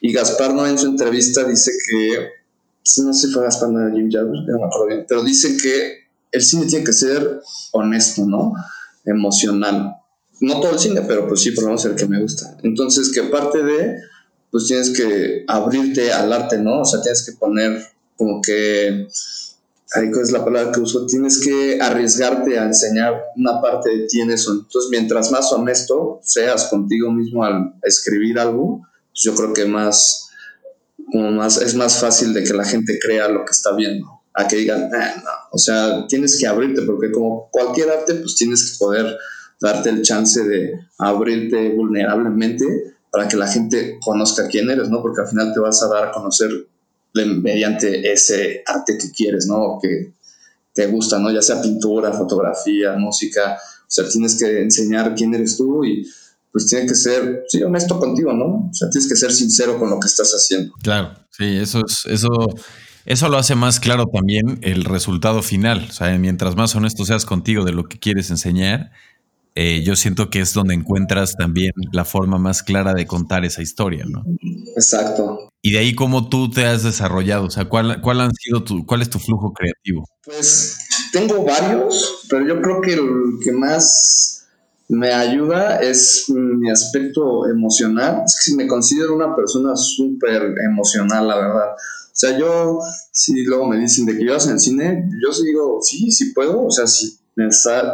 [0.00, 2.28] Y Gaspar Noé en su entrevista dice que,
[3.02, 5.56] no sé si fue Gaspar Noé o Jim Jarmusch, no me acuerdo bien, pero dice
[5.56, 7.40] que el cine tiene que ser
[7.72, 8.54] honesto, ¿no?
[9.04, 9.97] Emocional
[10.40, 12.56] no todo el cine, pero pues sí, por lo menos el que me gusta.
[12.62, 13.96] Entonces, que aparte de,
[14.50, 16.80] pues tienes que abrirte al arte, ¿no?
[16.80, 17.84] O sea, tienes que poner
[18.16, 19.06] como que,
[19.94, 24.20] ahí es la palabra que uso, tienes que arriesgarte a enseñar una parte de ti
[24.20, 24.52] en eso.
[24.52, 30.30] Entonces, mientras más honesto seas contigo mismo al escribir algo, pues yo creo que más,
[31.10, 34.46] como más, es más fácil de que la gente crea lo que está viendo a
[34.46, 35.30] que digan, ah, no.
[35.50, 39.18] o sea, tienes que abrirte, porque como cualquier arte, pues tienes que poder
[39.60, 42.64] darte el chance de abrirte vulnerablemente
[43.10, 45.02] para que la gente conozca quién eres, ¿no?
[45.02, 46.50] Porque al final te vas a dar a conocer
[47.14, 49.78] mediante ese arte que quieres, ¿no?
[49.82, 50.12] Que
[50.72, 51.30] te gusta, ¿no?
[51.32, 56.06] Ya sea pintura, fotografía, música, o sea, tienes que enseñar quién eres tú y
[56.52, 58.68] pues tiene que ser, sí, honesto contigo, ¿no?
[58.70, 60.74] O sea, tienes que ser sincero con lo que estás haciendo.
[60.82, 62.28] Claro, sí, eso es, eso,
[63.04, 65.86] eso lo hace más claro también el resultado final.
[65.88, 68.92] O sea, mientras más honesto seas contigo de lo que quieres enseñar,
[69.54, 73.62] eh, yo siento que es donde encuentras también la forma más clara de contar esa
[73.62, 74.24] historia, ¿no?
[74.76, 75.50] Exacto.
[75.62, 78.86] Y de ahí cómo tú te has desarrollado, o sea, ¿cuál, cuál han sido tu,
[78.86, 80.04] cuál es tu flujo creativo?
[80.24, 80.78] Pues
[81.12, 83.08] tengo varios, pero yo creo que el
[83.42, 84.38] que más
[84.88, 88.22] me ayuda es mi aspecto emocional.
[88.24, 91.72] Es que me considero una persona súper emocional, la verdad.
[91.72, 92.80] O sea, yo,
[93.12, 96.64] si luego me dicen de que yo en cine, yo digo, sí, sí puedo.
[96.64, 97.18] O sea, si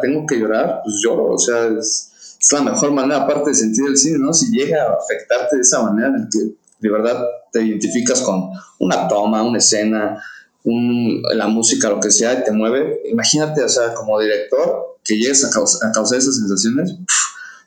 [0.00, 1.32] tengo que llorar, pues lloro.
[1.32, 4.32] O sea, es, la mejor manera, aparte de sentir el cine, ¿no?
[4.32, 9.08] Si llega a afectarte de esa manera en que de verdad te identificas con una
[9.08, 10.22] toma, una escena,
[10.64, 13.00] la música, lo que sea, y te mueve.
[13.10, 16.94] Imagínate, o sea, como director, que llegues a, causar, esas sensaciones.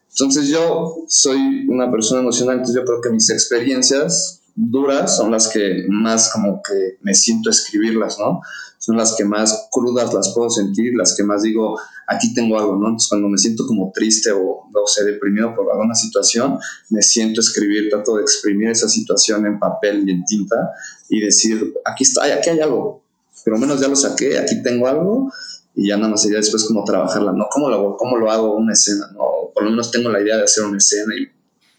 [0.10, 5.48] Entonces yo soy una persona emocional, entonces yo creo que mis experiencias duras son las
[5.50, 8.42] que más como que me siento escribirlas, ¿no?
[8.80, 12.76] Son las que más crudas las puedo sentir, las que más digo, aquí tengo algo,
[12.76, 12.88] ¿no?
[12.88, 16.58] Entonces cuando me siento como triste o, no sé, deprimido por alguna situación,
[16.90, 20.72] me siento escribir, trato de exprimir esa situación en papel y en tinta
[21.08, 23.04] y decir, aquí está, aquí hay algo,
[23.46, 25.32] pero menos ya lo saqué, aquí tengo algo
[25.76, 27.46] y ya nada más sería después como trabajarla, ¿no?
[27.52, 29.52] ¿Cómo lo, cómo lo hago una escena, ¿no?
[29.54, 31.37] Por lo menos tengo la idea de hacer una escena y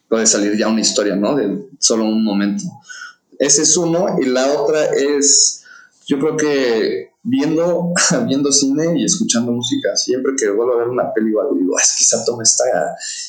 [0.08, 1.36] puede salir ya una historia, ¿no?
[1.36, 2.64] De solo un momento.
[3.38, 4.16] Ese es uno.
[4.20, 5.64] Y la otra es,
[6.06, 7.92] yo creo que viendo,
[8.26, 12.04] viendo cine y escuchando música, siempre que vuelvo a ver una película, digo, es que
[12.04, 12.64] esa toma está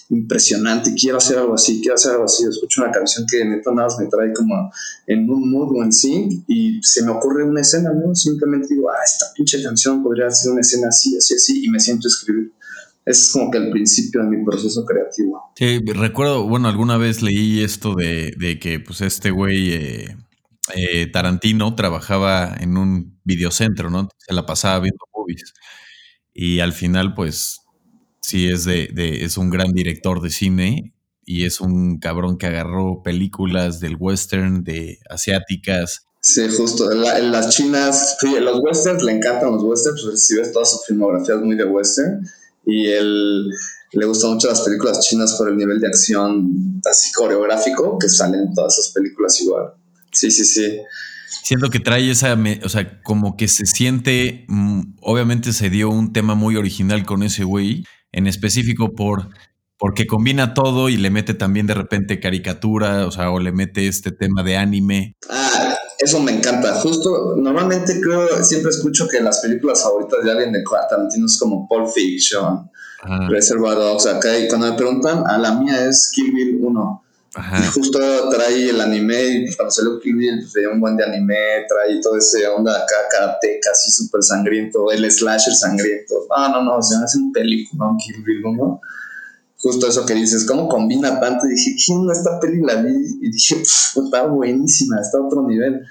[0.09, 2.45] impresionante, quiero hacer algo así, quiero hacer algo así.
[2.45, 4.71] Escucho una canción que neta nada me trae como
[5.05, 8.15] en un mood o en sí y se me ocurre una escena, ¿no?
[8.15, 11.79] Simplemente digo, ah, esta pinche canción podría ser una escena así, así, así, y me
[11.79, 12.53] siento escribir
[13.09, 15.51] es como que el principio de mi proceso creativo.
[15.55, 20.15] Sí, recuerdo, bueno, alguna vez leí esto de, que pues este güey eh,
[20.75, 24.09] eh, Tarantino trabajaba en un videocentro, ¿no?
[24.15, 25.55] Se la pasaba viendo movies.
[26.35, 27.61] Y al final, pues,
[28.21, 30.93] sí es de, es un gran director de cine
[31.25, 36.05] y es un cabrón que agarró películas del western, de asiáticas.
[36.21, 36.91] Sí, justo.
[36.91, 41.33] En, las chinas, los westerns le encantan los westerns, pues, si ves toda su filmografía
[41.33, 42.23] es muy de western
[42.65, 43.49] y él
[43.91, 48.41] le gustan mucho las películas chinas por el nivel de acción así coreográfico que salen
[48.41, 49.73] en todas esas películas igual.
[50.11, 50.79] Sí, sí, sí.
[51.43, 56.13] Siento que trae esa, o sea, como que se siente, mm, obviamente se dio un
[56.13, 59.29] tema muy original con ese güey, en específico por
[59.79, 63.87] porque combina todo y le mete también de repente caricatura, o sea, o le mete
[63.87, 65.15] este tema de anime.
[65.99, 66.75] Ah, eso me encanta.
[66.75, 71.67] Justo, normalmente creo, siempre escucho que las películas favoritas de alguien de Tarantino es como
[71.67, 72.69] Pulp Fiction,
[73.27, 77.03] Reservoir Dogs, acá, y cuando me preguntan, a la mía es Kill Bill 1.
[77.37, 81.35] Y justo trae el anime, y cuando salió Kill Bill, pues, un buen de anime,
[81.67, 86.25] trae todo ese onda acá, karate, casi súper sangriento, el slasher sangriento.
[86.29, 88.81] No, no, no, se me hace un película, Kill Bill 1
[89.59, 91.45] justo eso que dices, ¿cómo combina tanto?
[91.45, 92.93] Y dije, ¿quién esta peli la vi?
[93.21, 95.81] Y dije, está buenísima, está a otro nivel.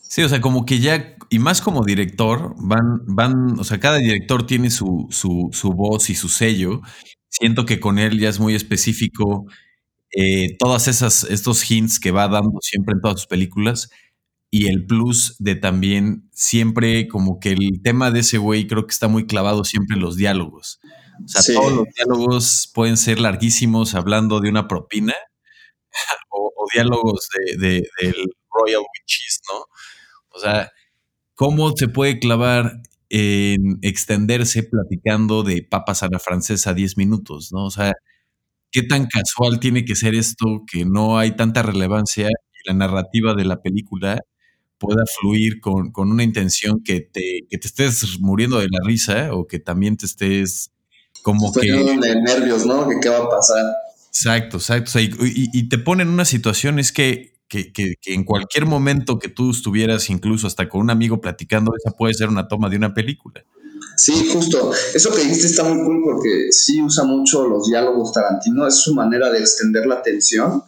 [0.00, 3.98] Sí, o sea, como que ya, y más como director, van, van, o sea, cada
[3.98, 6.82] director tiene su, su, su voz y su sello.
[7.28, 9.46] Siento que con él ya es muy específico
[10.16, 13.90] eh, todas esas, estos hints que va dando siempre en todas sus películas.
[14.52, 18.92] Y el plus de también siempre como que el tema de ese güey creo que
[18.92, 20.78] está muy clavado siempre en los diálogos.
[21.22, 25.14] O sea, todos los diálogos pueden ser larguísimos hablando de una propina
[26.30, 29.66] o, diálogos de, del Royal Witches, ¿no?
[30.30, 30.72] O sea,
[31.34, 37.66] ¿cómo se puede clavar en extenderse platicando de papas a la francesa 10 minutos, ¿no?
[37.66, 37.92] O sea,
[38.72, 43.34] ¿qué tan casual tiene que ser esto que no hay tanta relevancia y la narrativa
[43.34, 44.20] de la película
[44.78, 49.32] pueda fluir con, con una intención que te, que te estés muriendo de la risa
[49.32, 50.72] o que también te estés
[51.22, 51.72] como que...
[51.72, 52.88] de nervios, ¿no?
[52.88, 53.64] Que qué va a pasar.
[54.08, 54.98] Exacto, exacto.
[55.00, 59.50] y, te pone en una situación, es que, que, que, en cualquier momento que tú
[59.50, 63.44] estuvieras, incluso hasta con un amigo platicando, esa puede ser una toma de una película.
[63.96, 64.72] Sí, justo.
[64.94, 68.94] Eso que dijiste está muy cool porque sí usa mucho los diálogos Tarantino, es su
[68.94, 70.64] manera de extender la tensión.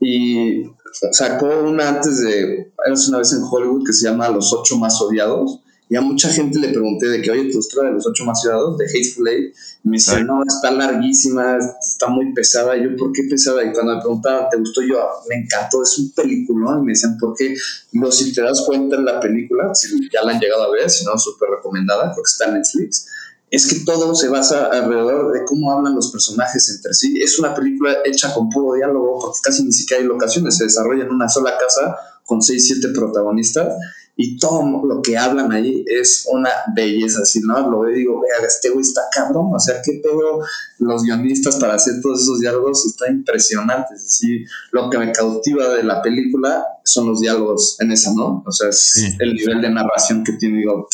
[0.00, 0.64] Y
[1.12, 5.00] sacó una antes de, es una vez en Hollywood que se llama Los ocho más
[5.00, 8.24] odiados, Y a mucha gente le pregunté de que, oye, ¿te gustó de los ocho
[8.24, 9.54] más ciudadanos de Hateful Eight?
[9.84, 12.76] Y me decían, no, está larguísima, está muy pesada.
[12.76, 13.64] Y yo, ¿por qué pesada?
[13.64, 14.82] Y cuando me preguntaban, ¿te gustó?
[14.82, 14.98] Yo,
[15.28, 16.82] me encantó, es un peliculón.
[16.82, 17.56] Y me decían, ¿por qué?
[17.92, 20.90] No, si te das cuenta en la película, si ya la han llegado a ver,
[20.90, 23.06] si no, súper recomendada, porque está en Netflix
[23.50, 27.18] es que todo se basa alrededor de cómo hablan los personajes entre sí.
[27.20, 31.04] Es una película hecha con puro diálogo, porque casi ni siquiera hay locaciones, se desarrolla
[31.04, 33.72] en una sola casa con seis, siete protagonistas
[34.20, 37.70] y todo lo que hablan ahí es una belleza, así, ¿no?
[37.70, 40.40] Lo veo y digo, vea, este güey está cabrón, o sea, que todo
[40.80, 45.68] los guionistas para hacer todos esos diálogos está impresionante, es decir, lo que me cautiva
[45.68, 48.42] de la película son los diálogos en esa, ¿no?
[48.44, 50.88] O sea, es el nivel de narración que tiene, digo,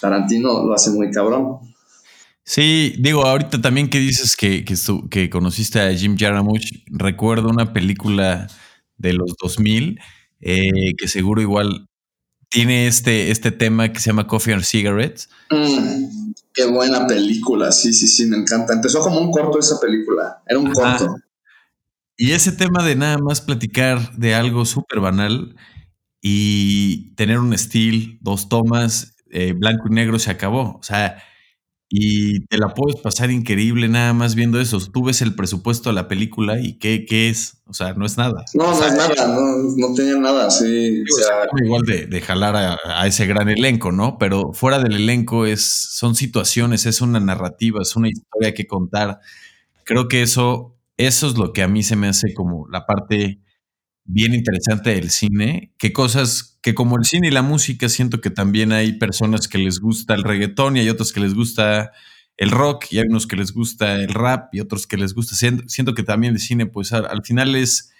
[0.00, 1.60] Tarantino lo hace muy cabrón.
[2.42, 4.74] Sí, digo, ahorita también que dices que, que,
[5.08, 8.48] que conociste a Jim Jarmusch, recuerdo una película
[8.96, 10.00] de los 2000
[10.40, 11.87] eh, que seguro igual
[12.48, 15.28] tiene este, este tema que se llama Coffee and Cigarettes.
[15.50, 18.72] Mm, qué buena película, sí, sí, sí, me encanta.
[18.72, 21.16] Empezó como un corto esa película, era un corto.
[22.16, 25.54] Y ese tema de nada más platicar de algo súper banal
[26.20, 30.78] y tener un estilo, dos tomas, eh, blanco y negro se acabó.
[30.78, 31.22] O sea,
[31.90, 34.78] y te la puedes pasar increíble nada más viendo eso.
[34.92, 37.62] Tú ves el presupuesto de la película y qué, qué es.
[37.66, 38.44] O sea, no es nada.
[38.52, 41.02] No, no es nada, no, no tenía nada, sí.
[41.02, 44.18] O sea, igual de, de jalar a, ese gran elenco, ¿no?
[44.18, 49.20] Pero fuera del elenco es, son situaciones, es una narrativa, es una historia que contar.
[49.84, 53.40] Creo que eso, eso es lo que a mí se me hace como la parte
[54.08, 58.30] bien interesante del cine, qué cosas que como el cine y la música siento que
[58.30, 61.92] también hay personas que les gusta el reggaetón y hay otros que les gusta
[62.38, 65.36] el rock y hay unos que les gusta el rap y otros que les gusta.
[65.36, 67.92] Siento, que también el cine pues al, final es,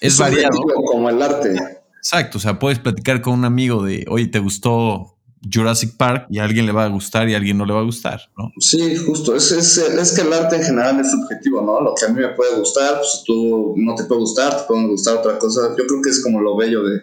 [0.00, 0.60] es, variado.
[0.86, 1.56] Como el arte.
[1.98, 5.18] Exacto, o sea, puedes platicar con un amigo de, oye, ¿te gustó
[5.50, 7.80] Jurassic Park y a alguien le va a gustar y a alguien no le va
[7.80, 8.52] a gustar, ¿no?
[8.58, 9.34] Sí, justo.
[9.34, 11.80] Es, es, es, que el arte en general es subjetivo, ¿no?
[11.80, 14.86] Lo que a mí me puede gustar, pues tú no te puede gustar, te puede
[14.86, 15.74] gustar otra cosa.
[15.76, 17.02] Yo creo que es como lo bello de,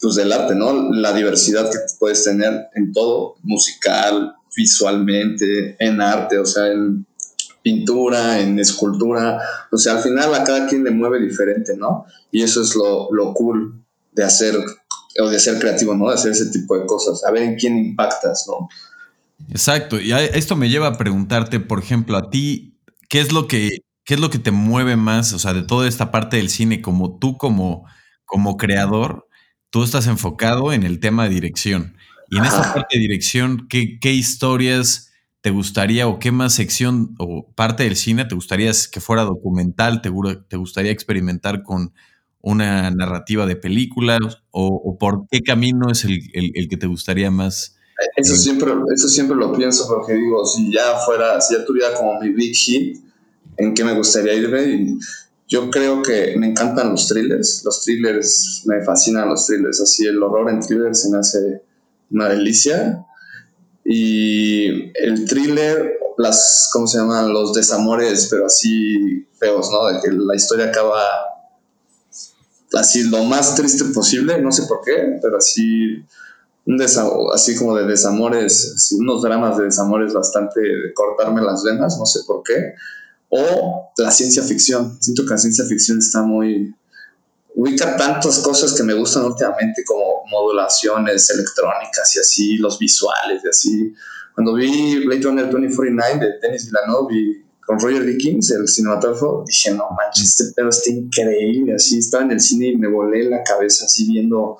[0.00, 0.90] pues, del arte, ¿no?
[0.92, 7.06] La diversidad que puedes tener en todo, musical, visualmente, en arte, o sea, en
[7.62, 9.40] pintura, en escultura.
[9.70, 12.04] O sea, al final a cada quien le mueve diferente, ¿no?
[12.32, 13.74] Y eso es lo, lo cool
[14.12, 14.56] de hacer
[15.18, 16.08] o de ser creativo, ¿no?
[16.08, 18.68] De hacer ese tipo de cosas, a ver en quién impactas, ¿no?
[19.48, 20.00] Exacto.
[20.00, 24.14] Y esto me lleva a preguntarte, por ejemplo, a ti, ¿qué es lo que, qué
[24.14, 25.32] es lo que te mueve más?
[25.32, 27.86] O sea, de toda esta parte del cine, como tú, como,
[28.24, 29.26] como creador,
[29.70, 31.96] tú estás enfocado en el tema de dirección.
[32.30, 37.14] Y en esta parte de dirección, ¿qué, ¿qué, historias te gustaría o qué más sección
[37.18, 40.00] o parte del cine te gustaría que fuera documental?
[40.00, 40.12] ¿Te,
[40.48, 41.92] te gustaría experimentar con
[42.42, 44.18] una narrativa de películas
[44.50, 47.76] o, por qué camino es el, que te gustaría más?
[48.16, 52.18] Eso siempre, eso siempre lo pienso porque digo, si ya fuera, si ya tuviera como
[52.18, 52.98] mi big hit,
[53.58, 54.96] ¿en qué me gustaría irme?
[55.50, 60.22] yo creo que me encantan los thrillers, los thrillers, me fascinan los thrillers, así el
[60.22, 61.62] horror en thrillers se me hace
[62.10, 63.04] una delicia.
[63.84, 67.32] Y el thriller, las, ¿cómo se llaman?
[67.32, 69.88] Los desamores, pero así feos, ¿no?
[69.88, 71.02] De que la historia acaba
[72.74, 76.04] así lo más triste posible, no sé por qué, pero así,
[76.66, 81.98] un así como de desamores, así, unos dramas de desamores bastante de cortarme las venas,
[81.98, 82.74] no sé por qué.
[83.28, 84.96] O la ciencia ficción.
[85.00, 86.74] Siento que la ciencia ficción está muy.
[87.54, 93.48] ubica tantas cosas que me gustan últimamente, como modulaciones electrónicas y así, los visuales y
[93.48, 93.94] así.
[94.34, 99.70] Cuando vi Blade Runner 2049 de Denis Villeneuve, vi con Roger Dickens, el cinematógrafo, dije,
[99.70, 101.76] no manches, este pedo está increíble.
[101.76, 104.58] Así estaba en el cine y me volé la cabeza así viendo,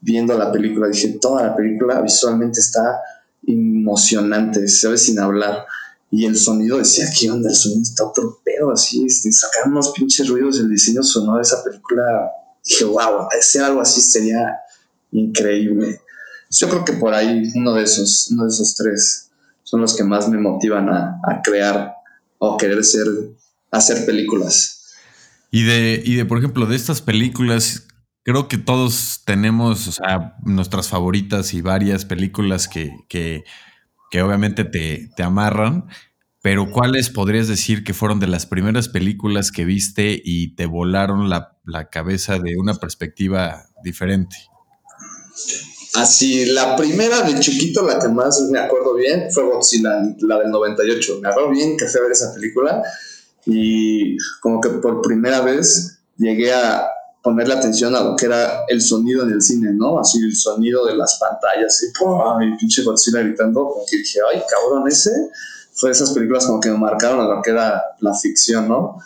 [0.00, 0.88] viendo la película.
[0.88, 2.98] Dije, toda la película visualmente está
[3.46, 5.66] emocionante, se ve sin hablar.
[6.10, 7.50] Y el sonido decía, ¿qué onda?
[7.50, 11.62] El sonido está otro pedo, así, sacar unos pinches ruidos, el diseño sonoro de esa
[11.62, 12.02] película.
[12.64, 14.60] Dije, wow, hacer algo así sería
[15.12, 16.00] increíble.
[16.48, 19.28] Yo creo que por ahí uno de esos, uno de esos tres
[19.62, 21.99] son los que más me motivan a crear
[22.40, 23.06] o querer ser,
[23.70, 24.94] hacer películas.
[25.52, 27.86] Y de, y de, por ejemplo, de estas películas,
[28.24, 33.44] creo que todos tenemos, o sea, nuestras favoritas y varias películas que, que,
[34.10, 35.86] que obviamente te, te, amarran,
[36.40, 41.28] pero ¿cuáles podrías decir que fueron de las primeras películas que viste y te volaron
[41.28, 44.36] la, la cabeza de una perspectiva diferente?
[45.94, 50.50] Así, la primera de chiquito, la que más me acuerdo bien, fue Godzilla, la del
[50.50, 51.18] 98.
[51.20, 52.82] Me acuerdo bien que fui a ver esa película
[53.46, 56.86] y como que por primera vez llegué a,
[57.22, 59.98] ponerle atención a lo que era el sonido en el cine, ¿no?
[59.98, 64.42] Así el sonido de las pantallas, y, y pinche Godzilla gritando, como que dije, ay,
[64.48, 65.10] cabrón, ese
[65.74, 68.98] fue de esas películas como que me marcaron a lo que era la ficción, ¿no?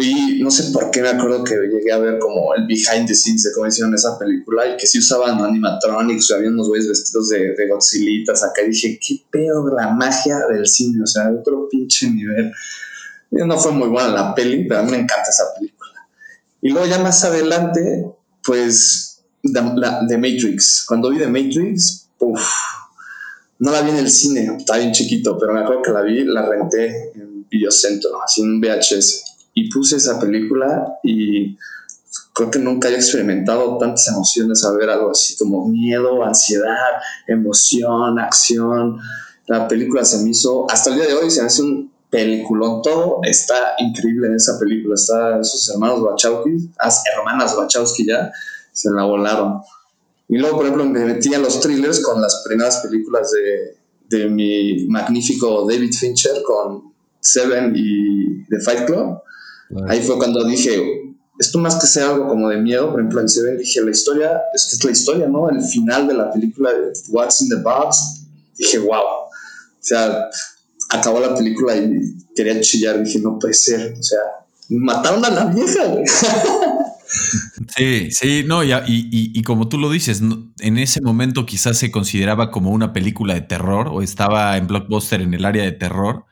[0.00, 3.14] Y no sé por qué me acuerdo que llegué a ver como el behind the
[3.14, 7.28] scenes de cómo hicieron esa película y que sí usaban animatronics, había unos güeyes vestidos
[7.28, 8.62] de, de Godzillitas acá.
[8.62, 12.50] Y dije, qué pedo la magia del cine, o sea, otro pinche nivel.
[13.32, 15.92] no fue muy buena la peli, pero a mí me encanta esa película.
[16.62, 18.06] Y luego ya más adelante,
[18.42, 20.86] pues, la, The Matrix.
[20.88, 22.48] Cuando vi The Matrix, uff,
[23.58, 26.24] no la vi en el cine, estaba bien chiquito, pero me acuerdo que la vi,
[26.24, 31.56] la renté en Videocentro, así en VHS y puse esa película y
[32.32, 38.18] creo que nunca había experimentado tantas emociones al ver algo así como miedo, ansiedad, emoción,
[38.18, 38.98] acción.
[39.46, 42.82] La película se me hizo, hasta el día de hoy se me hace un peliculón,
[42.82, 48.30] todo está increíble en esa película, está esos hermanos Wachowski, las hermanas Wachowski ya,
[48.70, 49.60] se la volaron.
[50.28, 53.76] Y luego, por ejemplo, me metí a los thrillers con las primeras películas de,
[54.16, 59.20] de mi magnífico David Fincher con Seven y The Fight Club
[59.88, 63.28] Ahí fue cuando dije, esto más que sea algo como de miedo, por ejemplo, en
[63.28, 65.48] Seven dije, la historia, es que es la historia, ¿no?
[65.48, 68.96] El final de la película de What's in the Box, dije, wow.
[68.96, 69.30] O
[69.80, 70.28] sea,
[70.90, 74.20] acabó la película y quería chillar, dije, no puede ser, o sea,
[74.68, 75.82] mataron a la vieja,
[77.76, 80.22] Sí, sí, no, y, y, como tú lo dices,
[80.60, 85.20] en ese momento quizás se consideraba como una película de terror o estaba en blockbuster
[85.20, 86.24] en el área de terror,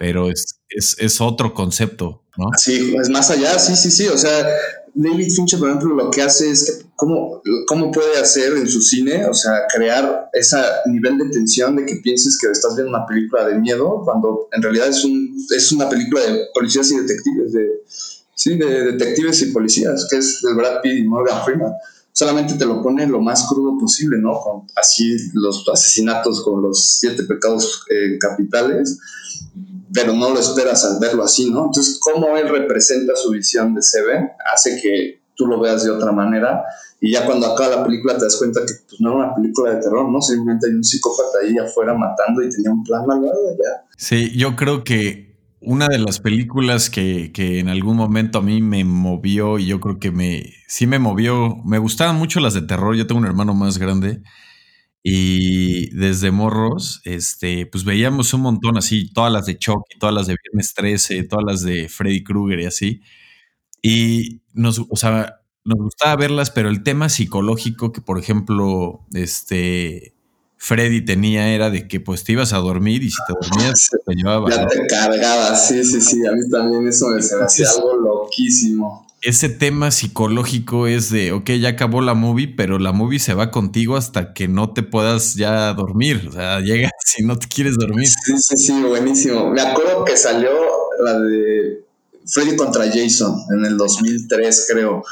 [0.00, 2.46] pero es, es, es otro concepto, ¿no?
[2.56, 4.06] Sí, es más allá, sí, sí, sí.
[4.06, 4.48] O sea,
[4.94, 8.80] David Fincher, por ejemplo, lo que hace es que cómo, cómo puede hacer en su
[8.80, 13.06] cine, o sea, crear ese nivel de tensión de que pienses que estás viendo una
[13.06, 17.52] película de miedo, cuando en realidad es, un, es una película de policías y detectives,
[17.52, 17.68] de,
[18.34, 21.72] sí, de detectives y policías, que es de Brad Pitt y Morgan Freeman.
[22.12, 24.40] Solamente te lo pone lo más crudo posible, ¿no?
[24.40, 28.98] Con así los asesinatos con los siete pecados eh, capitales
[29.92, 31.66] pero no lo esperas al verlo así, ¿no?
[31.66, 36.12] Entonces, cómo él representa su visión de Seven hace que tú lo veas de otra
[36.12, 36.62] manera
[37.00, 39.74] y ya cuando acaba la película te das cuenta que pues, no era una película
[39.74, 40.20] de terror, ¿no?
[40.20, 43.86] Simplemente hay un psicópata ahí afuera matando y tenía un plan malvado ya.
[43.96, 45.30] Sí, yo creo que
[45.62, 49.80] una de las películas que, que, en algún momento a mí me movió y yo
[49.80, 53.26] creo que me sí me movió, me gustaban mucho las de terror, yo tengo un
[53.26, 54.22] hermano más grande
[55.02, 60.26] y desde morros, este, pues veíamos un montón así, todas las de Chucky, todas las
[60.26, 63.00] de Viernes 13, todas las de Freddy Krueger y así.
[63.82, 70.14] Y nos, o sea, nos gustaba verlas, pero el tema psicológico que, por ejemplo, este,
[70.58, 74.14] Freddy tenía era de que pues te ibas a dormir y si te dormías te
[74.14, 74.50] llevaba.
[74.50, 76.26] Ya te cargabas, sí, sí, sí.
[76.26, 81.70] A mí también eso me hacía algo loquísimo ese tema psicológico es de, ok, ya
[81.70, 85.72] acabó la movie, pero la movie se va contigo hasta que no te puedas ya
[85.74, 86.26] dormir.
[86.28, 88.08] O sea, llega si no te quieres dormir.
[88.08, 89.50] Sí, sí, sí, buenísimo.
[89.50, 90.50] Me acuerdo que salió
[91.04, 91.84] la de
[92.26, 95.04] Freddy contra Jason en el 2003, creo.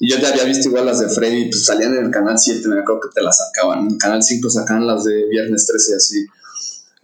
[0.00, 2.66] Y yo ya había visto igual las de Freddy, pues salían en el canal 7,
[2.68, 3.80] me acuerdo que te las sacaban.
[3.80, 6.26] En el canal 5 sacaban las de Viernes 13 y así.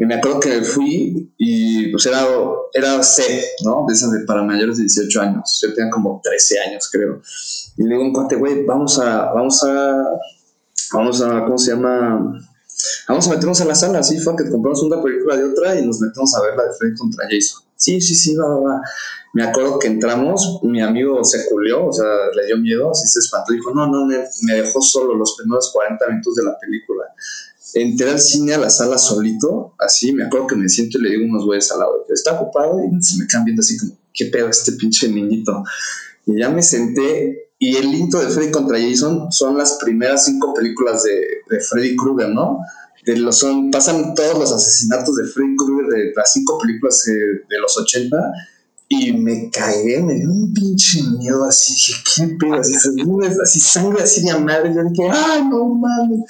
[0.00, 2.24] Y me acuerdo que fui y pues era,
[2.72, 3.84] era C, ¿no?
[3.88, 5.58] De esas de para mayores de 18 años.
[5.60, 7.20] Yo tenía como 13 años, creo.
[7.76, 10.04] Y le digo un cuate, güey, vamos a, vamos a,
[10.92, 12.40] vamos a, ¿cómo se llama?
[13.08, 15.84] Vamos a meternos a la sala, sí, fue que compramos una película de otra y
[15.84, 17.64] nos metemos a ver la de Freddy contra Jason.
[17.74, 18.82] Sí, sí, sí, va, va, va.
[19.34, 23.18] Me acuerdo que entramos, mi amigo se culió, o sea, le dio miedo, así se
[23.18, 27.04] espantó, dijo, no, no, me, me dejó solo los primeros 40 minutos de la película
[27.74, 31.10] entré al cine a la sala solito, así, me acuerdo que me siento y le
[31.10, 34.26] digo unos güeyes al lado, está ocupado y se me quedan viendo así como, ¿qué
[34.26, 35.62] pedo este pinche niñito?
[36.26, 40.54] Y ya me senté y el intro de Freddy contra Jason son las primeras cinco
[40.54, 42.60] películas de, de Freddy Krueger, ¿no?
[43.04, 47.14] De los, son, pasan todos los asesinatos de Freddy Krueger de las cinco películas de,
[47.48, 48.16] de los 80
[48.90, 52.54] y me cagué, me dio un pinche miedo así, dije, ¿qué pedo?
[52.54, 52.74] Así,
[53.42, 54.72] así sangre así de madre.
[54.74, 56.20] Yo dije, ¡ay, no mames!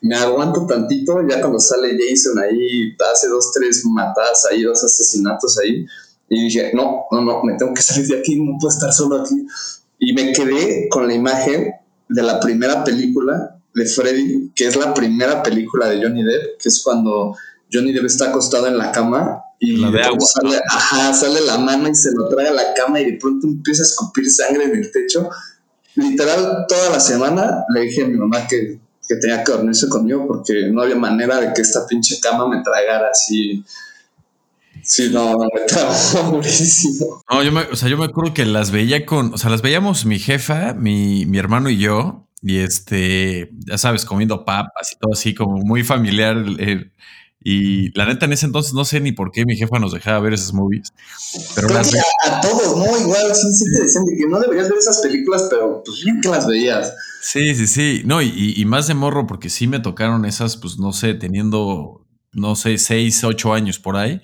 [0.00, 5.58] Me aguanto tantito, ya cuando sale Jason ahí, hace dos, tres matadas ahí, dos asesinatos
[5.58, 5.84] ahí.
[6.28, 9.20] Y dije, no, no, no, me tengo que salir de aquí, no puedo estar solo
[9.20, 9.44] aquí.
[9.98, 11.72] Y me quedé con la imagen
[12.08, 16.68] de la primera película de Freddy, que es la primera película de Johnny Depp, que
[16.68, 17.36] es cuando
[17.72, 21.58] Johnny Depp está acostado en la cama y la de agua, sale, ajá, sale la
[21.58, 24.64] mano y se lo trae a la cama y de pronto empieza a escupir sangre
[24.64, 25.28] en el techo.
[25.96, 30.26] Literal, toda la semana le dije a mi mamá que, que tenía que dormirse conmigo
[30.26, 33.64] porque no había manera de que esta pinche cama me tragara así.
[34.82, 37.22] Sí, no, me traumó muchísimo.
[37.30, 39.62] No, yo me, o sea, yo me acuerdo que las veía con, o sea, las
[39.62, 44.98] veíamos mi jefa, mi, mi hermano y yo, y este, ya sabes, comiendo papas y
[44.98, 46.44] todo así, como muy familiar.
[46.58, 46.90] Eh,
[47.46, 50.18] y la neta, en ese entonces no sé ni por qué mi jefa nos dejaba
[50.20, 50.94] ver esas movies.
[51.54, 52.98] Pero las a, todos, ¿no?
[52.98, 56.30] Igual, sí, sí te decían que no deberías ver esas películas, pero pues bien que
[56.30, 56.94] las veías.
[57.20, 58.02] Sí, sí, sí.
[58.06, 62.06] No, y, y más de morro, porque sí me tocaron esas, pues no sé, teniendo,
[62.32, 64.22] no sé, seis, ocho años por ahí.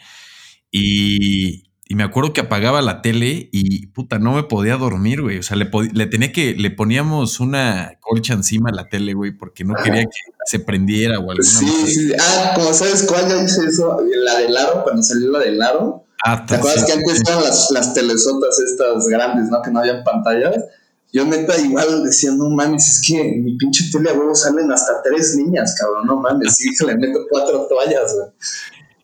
[0.71, 5.39] Y, y me acuerdo que apagaba la tele y puta, no me podía dormir, güey.
[5.39, 9.33] O sea, le, le tenía que, le poníamos una colcha encima a la tele, güey,
[9.37, 12.13] porque no quería que se prendiera o alguna Sí, sí.
[12.17, 16.05] Ah, como sabes cuál ya hice eso, la del aro, cuando salió la del aro.
[16.25, 19.61] Ah, ¿Te acuerdas que antes estaban las, las telesotas estas grandes, ¿no?
[19.61, 20.65] Que no había pantallas.
[21.13, 24.71] Yo neta igual decía, no mames, es que en mi pinche tele a huevo salen
[24.71, 28.29] hasta tres niñas, cabrón, no mames, sí, le meto cuatro toallas, güey.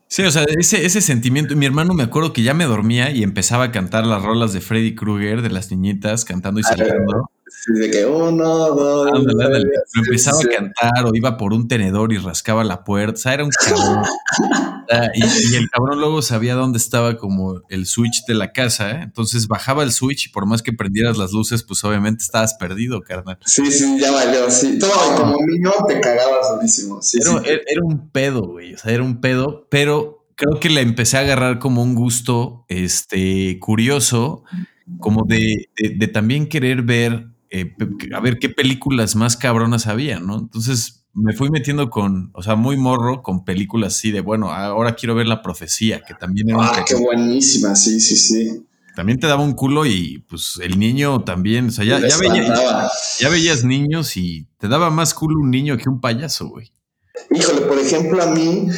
[0.08, 1.56] Sí, o sea, ese, ese sentimiento.
[1.56, 4.60] Mi hermano me acuerdo que ya me dormía y empezaba a cantar las rolas de
[4.60, 7.30] Freddy Krueger, de las niñiñitas, cantando y ah, saltando.
[7.68, 9.10] De que uno, dos.
[9.12, 13.14] Ándale, Lo empezaba a cantar o iba por un tenedor y rascaba la puerta.
[13.14, 14.04] O sea, era un cabrón.
[14.88, 18.92] Ah, y, el cabrón luego sabía dónde estaba como el switch de la casa.
[18.92, 19.00] ¿eh?
[19.02, 23.02] Entonces bajaba el switch y por más que prendieras las luces, pues obviamente estabas perdido,
[23.02, 23.36] carnal.
[23.44, 24.48] Sí, sí, ya valió.
[24.48, 27.02] Sí, todo como niño te cagabas durísimo.
[27.02, 28.74] Sí, era, era un pedo, güey.
[28.74, 32.64] O sea, era un pedo, pero creo que le empecé a agarrar como un gusto
[32.68, 34.44] este, curioso,
[35.00, 37.26] como de, de también querer ver
[37.60, 37.74] eh,
[38.14, 40.38] a ver qué películas más cabronas había, ¿no?
[40.38, 44.94] Entonces me fui metiendo con, o sea, muy morro con películas así de, bueno, ahora
[44.94, 46.58] quiero ver La Profecía, que también era...
[46.60, 48.66] Ah, qué buenísima, sí, sí, sí.
[48.94, 53.64] También te daba un culo y pues el niño también, o sea, ya, ya veías
[53.64, 56.72] niños y te daba más culo un niño que un payaso, güey.
[57.30, 58.68] Híjole, por ejemplo, a mí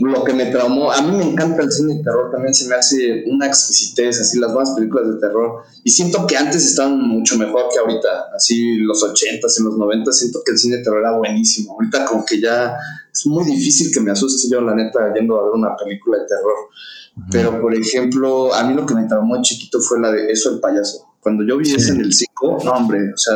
[0.00, 2.74] lo que me traumó, a mí me encanta el cine de terror, también se me
[2.74, 7.38] hace una exquisitez, así las buenas películas de terror, y siento que antes estaban mucho
[7.38, 11.00] mejor que ahorita, así los 80s, en los 90 siento que el cine de terror
[11.00, 12.76] era buenísimo, ahorita como que ya
[13.12, 16.26] es muy difícil que me asuste yo, la neta, yendo a ver una película de
[16.26, 16.56] terror,
[17.30, 20.60] pero por ejemplo, a mí lo que me traumó chiquito fue la de Eso el
[20.60, 23.34] payaso, cuando yo vi ese en el 5, no hombre, o sea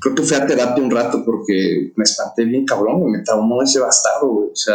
[0.00, 3.80] creo que fui a terapia un rato porque me espanté bien cabrón, me traumó ese
[3.80, 4.74] bastardo, O sea,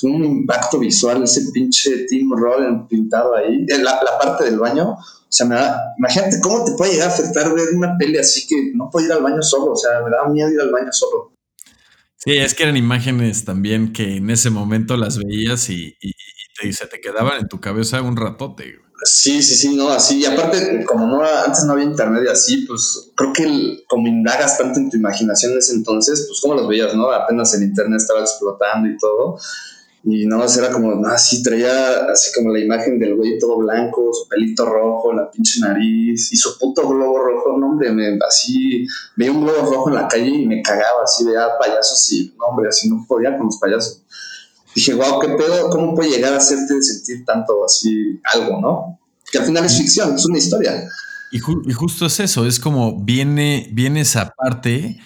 [0.00, 3.66] fue un impacto visual ese pinche Tim Rollin pintado ahí.
[3.66, 7.12] La, la parte del baño, o sea, me da, imagínate cómo te puede llegar a
[7.12, 10.10] afectar ver una peli así que no puedo ir al baño solo, o sea, me
[10.10, 11.32] daba miedo ir al baño solo.
[12.16, 16.12] Sí, es que eran imágenes también que en ese momento las veías y, y,
[16.62, 18.80] y se te quedaban en tu cabeza un ratote.
[19.04, 20.18] Sí, sí, sí, no, así.
[20.18, 24.58] Y aparte, como no antes no había internet y así, pues creo que como indagas
[24.58, 27.10] tanto en tu imaginación en ese entonces, pues como los veías, ¿no?
[27.10, 29.38] Apenas el internet estaba explotando y todo.
[30.10, 34.26] Y no, era como, así traía así como la imagen del güey todo blanco, su
[34.26, 37.58] pelito rojo, la pinche nariz y su puto globo rojo.
[37.58, 38.86] No, hombre, me, así
[39.16, 42.46] veía un globo rojo en la calle y me cagaba, así veía payasos y, no,
[42.46, 44.02] hombre, así no podía con los payasos
[44.74, 49.00] dije, wow, qué pedo, ¿cómo puede llegar a hacerte sentir tanto así algo, no?
[49.30, 50.88] Que al final es ficción, es una historia.
[51.30, 54.98] Y, justo es eso, es como viene, viene esa parte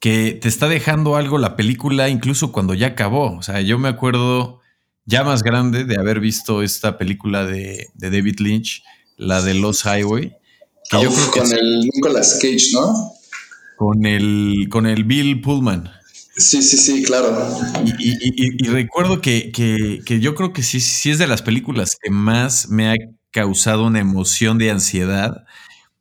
[0.00, 3.36] que te está dejando algo la película incluso cuando ya acabó.
[3.36, 4.60] O sea, yo me acuerdo
[5.04, 8.82] ya más grande de haber visto esta película de, David Lynch,
[9.16, 10.32] la de Los Highway.
[10.90, 13.12] Que yo creo que con el Nicolas Cage, ¿no?
[13.76, 15.90] Con el, con el Bill Pullman.
[16.36, 17.58] Sí, sí, sí, claro.
[17.98, 19.52] Y, recuerdo que,
[20.20, 22.94] yo creo que sí, sí es de las películas que más me ha
[23.30, 25.44] causado una emoción de ansiedad.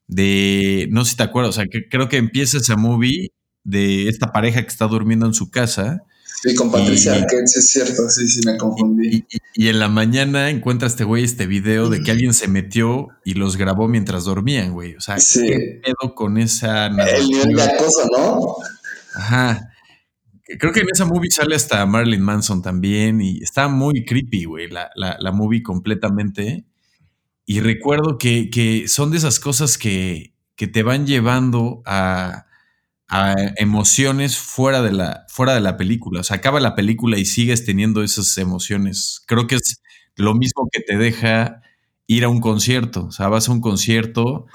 [0.08, 3.32] De, no sé si te acuerdas, o sea, que creo que empieza esa movie
[3.70, 6.04] de esta pareja que está durmiendo en su casa.
[6.42, 9.26] Sí, con Patricia Arquette, es cierto, sí, sí, me confundí.
[9.56, 13.34] Y, en la mañana encuentra este güey este video de que alguien se metió y
[13.34, 14.96] los grabó mientras dormían, güey.
[14.96, 18.56] O sea, ¿qué pedo con esa El nivel de acoso, ¿no?
[19.16, 19.70] Ajá.
[20.58, 24.70] Creo que en esa movie sale hasta Marilyn Manson también y está muy creepy, güey,
[24.70, 26.66] la, la, movie completamente.
[27.46, 32.46] Y recuerdo que, son de esas cosas que, te van llevando a,
[33.58, 36.22] emociones fuera de, la, fuera de la película.
[36.22, 39.22] O sea, acaba la película y sigues teniendo esas emociones.
[39.26, 39.82] Creo que es
[40.16, 41.62] lo mismo que te deja
[42.08, 43.06] ir a un concierto.
[43.06, 44.46] O sea, vas a un concierto,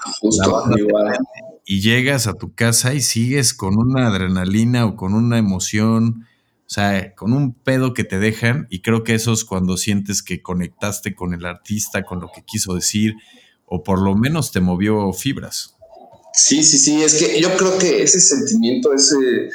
[1.65, 6.27] y llegas a tu casa y sigues con una adrenalina o con una emoción,
[6.59, 10.21] o sea, con un pedo que te dejan y creo que eso es cuando sientes
[10.21, 13.15] que conectaste con el artista, con lo que quiso decir
[13.65, 15.74] o por lo menos te movió fibras.
[16.35, 19.49] Sí, sí, sí, es que yo creo que ese sentimiento, ese,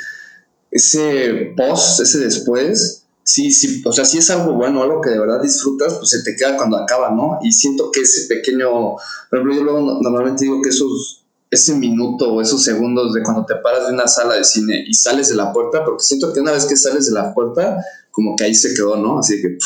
[0.70, 5.20] ese post, ese después, sí, sí, o sea, si es algo bueno, algo que de
[5.20, 7.38] verdad disfrutas, pues se te queda cuando acaba, ¿no?
[7.42, 12.32] Y siento que ese pequeño, por ejemplo, yo luego normalmente digo que esos, ese minuto
[12.32, 15.34] o esos segundos de cuando te paras de una sala de cine y sales de
[15.34, 17.76] la puerta, porque siento que una vez que sales de la puerta,
[18.10, 19.18] como que ahí se quedó, ¿no?
[19.18, 19.58] Así que,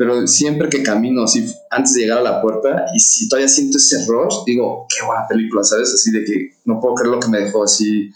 [0.00, 3.76] pero siempre que camino así antes de llegar a la puerta y si todavía siento
[3.76, 5.92] ese rush, digo, qué buena película, ¿sabes?
[5.92, 8.10] Así de que no puedo creer lo que me dejó así.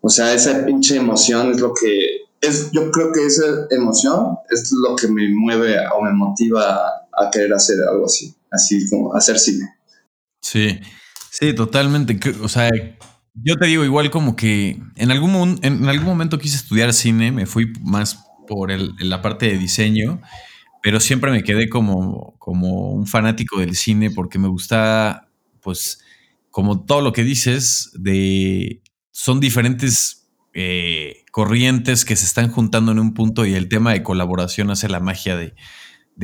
[0.00, 4.72] O sea, esa pinche emoción es lo que es, yo creo que esa emoción es
[4.72, 9.38] lo que me mueve o me motiva a querer hacer algo así, así como hacer
[9.38, 9.74] cine.
[10.40, 10.80] Sí,
[11.30, 12.18] sí, totalmente.
[12.42, 12.70] O sea,
[13.34, 17.44] yo te digo igual como que en algún, en algún momento quise estudiar cine, me
[17.44, 20.22] fui más por el, la parte de diseño,
[20.82, 25.28] pero siempre me quedé como, como un fanático del cine porque me gusta,
[25.60, 26.02] pues,
[26.50, 30.20] como todo lo que dices, de son diferentes
[30.54, 34.88] eh, corrientes que se están juntando en un punto y el tema de colaboración hace
[34.88, 35.54] la magia de,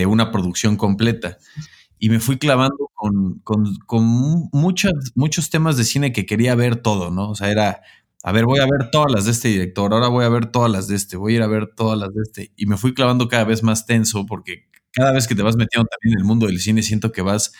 [0.07, 1.39] una producción completa.
[1.99, 3.43] Y me fui clavando con,
[4.53, 7.31] muchos temas de cine que quería ver todo, ¿no?
[7.31, 7.83] O sea, era,
[8.27, 10.69] a ver, voy a ver todas las de este director, ahora voy a ver todas
[10.69, 12.53] las de este, voy a ir a ver todas las de este.
[12.57, 15.87] Y me fui clavando cada vez más tenso porque cada vez que te vas metiendo
[15.89, 17.53] también en el mundo del cine, siento que vas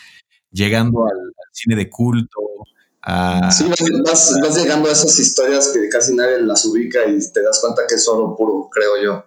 [0.51, 2.41] llegando al cine de culto,
[3.49, 3.63] sí,
[4.03, 7.95] vas, llegando a esas historias que casi nadie las ubica y te das cuenta que
[7.95, 9.25] es oro puro, creo yo.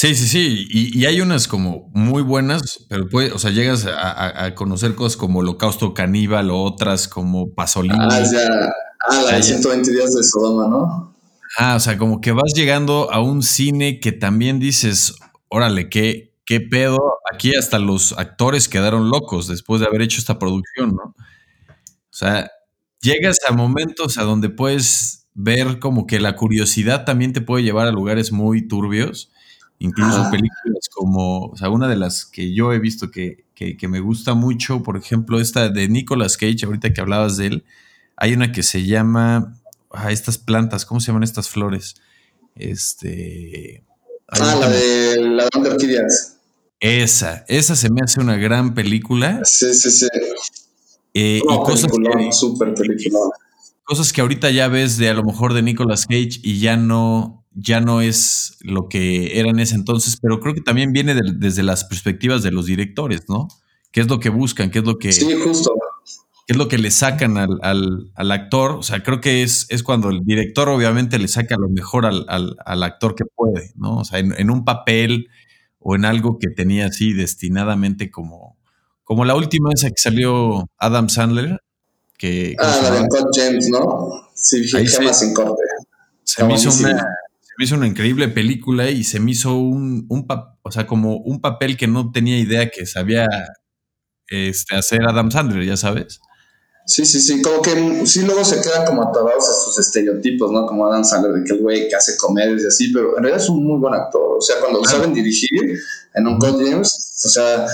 [0.00, 0.66] Sí, sí, sí.
[0.70, 5.40] Y, hay unas como muy buenas, pero puede, o sea, llegas a, conocer cosas como
[5.40, 7.98] Holocausto Caníbal o otras como Pasolini.
[7.98, 8.46] Ah, ya.
[9.10, 11.16] Ah, la de 120 días de Sodoma, ¿no?
[11.58, 15.16] Ah, o sea, como que vas llegando a un cine que también dices,
[15.48, 17.00] órale, qué, qué pedo.
[17.34, 21.16] Aquí hasta los actores quedaron locos después de haber hecho esta producción, ¿no?
[21.16, 22.52] O sea,
[23.00, 27.88] llegas a momentos a donde puedes ver como que la curiosidad también te puede llevar
[27.88, 29.32] a lugares muy turbios,
[29.78, 33.44] incluso películas como, o sea, una de las que yo he visto que,
[33.88, 37.64] me gusta mucho, por ejemplo, esta de Nicolas Cage, ahorita que hablabas de él,
[38.16, 39.56] hay una que se llama,
[39.90, 41.96] ah, estas plantas, ¿cómo se llaman estas flores?
[42.54, 43.84] Este...
[44.28, 46.36] Ah, la de la de orquídeas.
[46.80, 49.40] Esa, esa se me hace una gran película.
[49.44, 50.06] Sí, sí, sí.
[51.14, 53.10] Eh, y cosas que,
[53.84, 57.37] cosas que ahorita ya ves de a lo mejor de Nicolas Cage y ya no,
[57.52, 61.62] ya no es lo que era en ese entonces, pero creo que también viene desde
[61.62, 63.48] las perspectivas de los directores, ¿no?
[63.90, 64.70] ¿Qué es lo que buscan?
[64.70, 65.12] ¿Qué es lo que...
[65.12, 65.74] Sí, justo.
[66.46, 67.58] ¿Qué es lo que le sacan al,
[68.14, 68.72] al, actor?
[68.72, 72.24] O sea, creo que es, es, cuando el director obviamente le saca lo mejor al,
[72.26, 73.98] al actor que puede, ¿no?
[73.98, 75.28] O sea, en, en, un papel
[75.78, 78.56] o en algo que tenía así destinadamente como,
[79.04, 81.62] como la última esa que salió Adam Sandler.
[82.16, 84.28] Que, ah, la de James, ¿no?
[84.34, 85.62] Sí, se, sin corte.
[86.24, 87.06] Se me, hizo una,
[87.58, 90.26] me, hizo una, increíble película y se me hizo un, un
[90.62, 93.26] o sea, como un papel que no tenía idea que sabía
[94.28, 96.20] este, hacer Adam Sandler, ya sabes.
[96.86, 100.66] Sí, sí, sí, como que sí luego se quedan como atados a sus estereotipos, ¿no?
[100.66, 103.42] Como Adam Sandler, de que el güey que hace comedias y así, pero en realidad
[103.42, 104.38] es un muy buen actor.
[104.38, 105.78] O sea, cuando saben dirigir
[106.14, 107.66] en un James, o sea,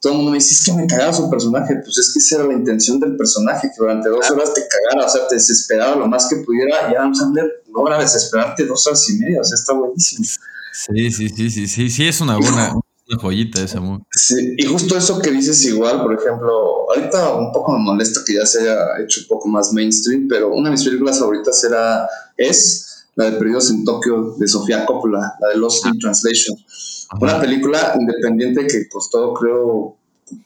[0.00, 1.76] todo el mundo me dice, es que me cagaba su personaje.
[1.84, 5.06] Pues es que esa era la intención del personaje, que durante dos horas te cagara,
[5.06, 6.90] o sea, te desesperaba lo más que pudiera.
[6.90, 10.24] Y Adam Sandler logra desesperarte dos horas y media, o sea, está buenísimo.
[10.72, 12.74] Sí, sí, sí, sí, sí, sí, es una buena
[13.08, 14.00] una joyita esa muy.
[14.10, 18.34] Sí, y justo eso que dices igual, por ejemplo, ahorita un poco me molesta que
[18.34, 22.08] ya se haya hecho un poco más mainstream, pero una de mis películas favoritas era,
[22.36, 26.56] es la de Perdidos en Tokio de Sofía Coppola, la de Lost in Translation.
[27.20, 29.96] Una película independiente que costó, creo,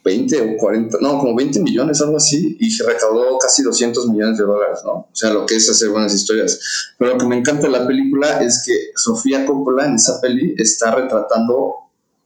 [0.04, 4.44] 20 o 40, no, como 20 millones, algo así, y recaudó casi 200 millones de
[4.44, 4.92] dólares, ¿no?
[4.92, 6.58] O sea, lo que es hacer buenas historias.
[6.98, 10.54] Pero lo que me encanta de la película es que Sofía Coppola en esa peli
[10.58, 11.74] está retratando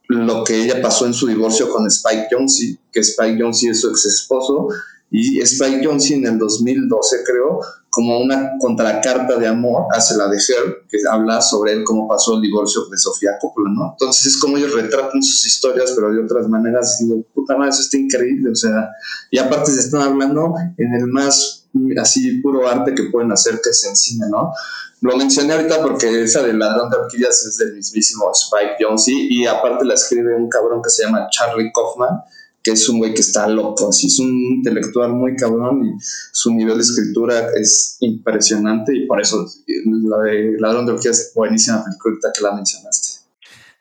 [0.09, 3.91] lo que ella pasó en su divorcio con Spike Jonze, que Spike Jonze es su
[3.91, 4.69] ex esposo,
[5.11, 10.37] y Spike Jonze en el 2012, creo, como una contracarta de amor hacia la de
[10.37, 13.91] Her, que habla sobre él cómo pasó el divorcio de Sofía Coppola, ¿no?
[13.91, 17.01] Entonces es como ellos retratan sus historias, pero de otras maneras.
[17.01, 18.91] Y digo, puta madre, eso está increíble, o sea,
[19.31, 21.67] y aparte se están hablando en el más
[22.01, 24.53] así puro arte que pueden hacer, que es en cine, ¿no?
[25.01, 29.47] Lo mencioné ahorita porque esa de Ladrón de Orquídeas es del mismísimo Spike Jonze y
[29.47, 32.21] aparte la escribe un cabrón que se llama Charlie Kaufman,
[32.63, 35.93] que es un güey que está loco, así es un intelectual muy cabrón y
[36.33, 41.33] su nivel de escritura es impresionante y por eso la de Ladrón de Orquídeas es
[41.35, 43.21] buenísima película que la mencionaste.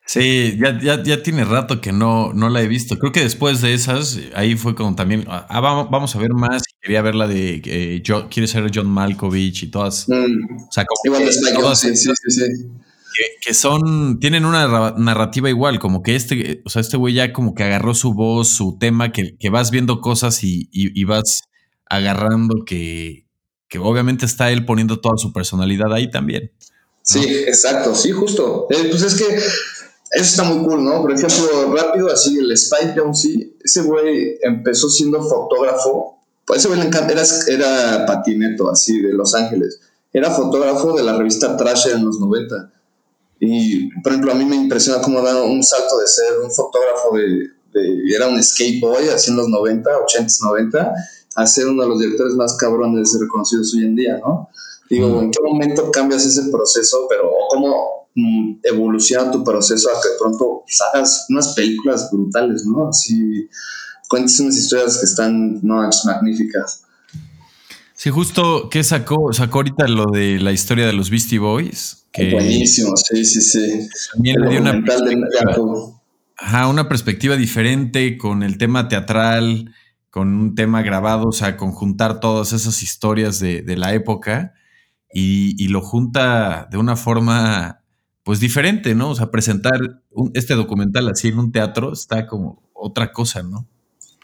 [0.09, 2.97] Sí, ya, ya, ya, tiene rato que no, no la he visto.
[2.97, 6.63] Creo que después de esas, ahí fue como también, ah, vamos, a ver más.
[6.81, 8.01] Quería ver la de eh,
[8.31, 10.09] quiere ser John Malkovich y todas.
[10.09, 10.63] Mm.
[10.67, 12.43] O sea, como Igual de Spike, sí, sí, sí.
[13.43, 17.53] Que, son, tienen una narrativa igual, como que este, o sea, este güey ya como
[17.53, 21.41] que agarró su voz, su tema, que, vas viendo cosas y, vas
[21.85, 23.27] agarrando que,
[23.67, 26.51] que obviamente está él poniendo toda su personalidad ahí también.
[27.01, 28.67] Sí, exacto, sí, justo.
[28.69, 29.25] Eh, pues es que
[30.11, 31.01] eso está muy cool, ¿no?
[31.01, 36.81] Por ejemplo, rápido, así, el Spike Jonze, ese güey empezó siendo fotógrafo, pues ese güey
[36.81, 39.79] era, era patineto, así, de Los Ángeles.
[40.11, 42.71] Era fotógrafo de la revista Trasher en los 90.
[43.39, 47.15] Y, por ejemplo, a mí me impresiona cómo da un salto de ser un fotógrafo
[47.15, 50.93] de, de era un skate boy, así en los 90, 80, 90,
[51.35, 54.49] a ser uno de los directores más cabrones reconocidos hoy en día, ¿no?
[54.89, 57.05] Digo, ¿en qué momento cambias ese proceso?
[57.07, 62.65] Pero cómo mm, evoluciona tu proceso a que de pronto pues, hagas unas películas brutales,
[62.65, 62.89] ¿no?
[62.89, 63.47] Así
[64.09, 66.81] cuentes unas historias que están no magníficas.
[67.99, 72.07] Sí, justo que sacó, sacó ahorita lo de la historia de los Beastie Boys.
[72.13, 73.89] Que Buenísimo, sí, sí, sí.
[74.13, 76.01] También le dio una perspectiva,
[76.37, 79.75] ajá, una perspectiva diferente con el tema teatral,
[80.11, 84.53] con un tema grabado, o sea, conjuntar todas esas historias de, de la época
[85.13, 87.83] y, lo junta de una forma
[88.23, 89.09] pues diferente, ¿no?
[89.09, 89.77] O sea, presentar
[90.35, 93.67] este documental así en un teatro está como otra cosa, ¿no?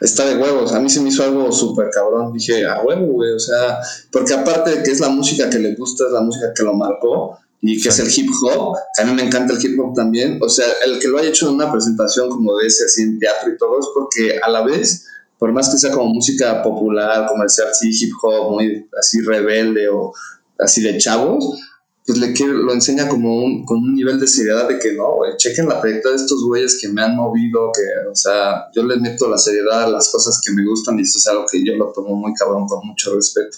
[0.02, 3.32] Está de huevos, a mí se me hizo algo súper cabrón, dije, a huevo, güey,
[3.32, 3.80] o sea,
[4.12, 6.74] porque aparte de que es la música que le gusta, es la música que lo
[6.74, 10.38] marcó, y que es el hip hop, a mí me encanta el hip hop también,
[10.42, 13.20] o sea, el que lo haya hecho en una presentación como de ese, así en
[13.20, 15.08] teatro y todo, es porque a la vez,
[15.40, 20.14] por más que sea como música popular, comercial, sí, hip hop, muy así rebelde o
[20.60, 21.58] así de chavos,
[22.06, 25.18] pues le quiere, lo enseña como un, con un nivel de seriedad de que no,
[25.38, 29.00] chequen la trayectoria de estos güeyes que me han movido, que, o sea, yo les
[29.02, 31.76] meto la seriedad a las cosas que me gustan y eso es algo que yo
[31.76, 33.58] lo tomo muy cabrón, con mucho respeto.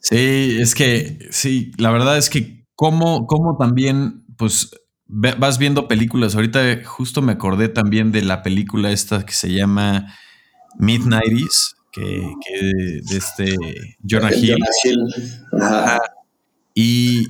[0.00, 4.70] Sí, es que, sí, la verdad es que como, como también, pues,
[5.06, 10.12] vas viendo películas, ahorita justo me acordé también de la película esta que se llama
[10.76, 12.54] Midnighties, que, que
[13.08, 13.56] de este
[14.02, 14.56] Jonah Hill.
[16.76, 17.26] Y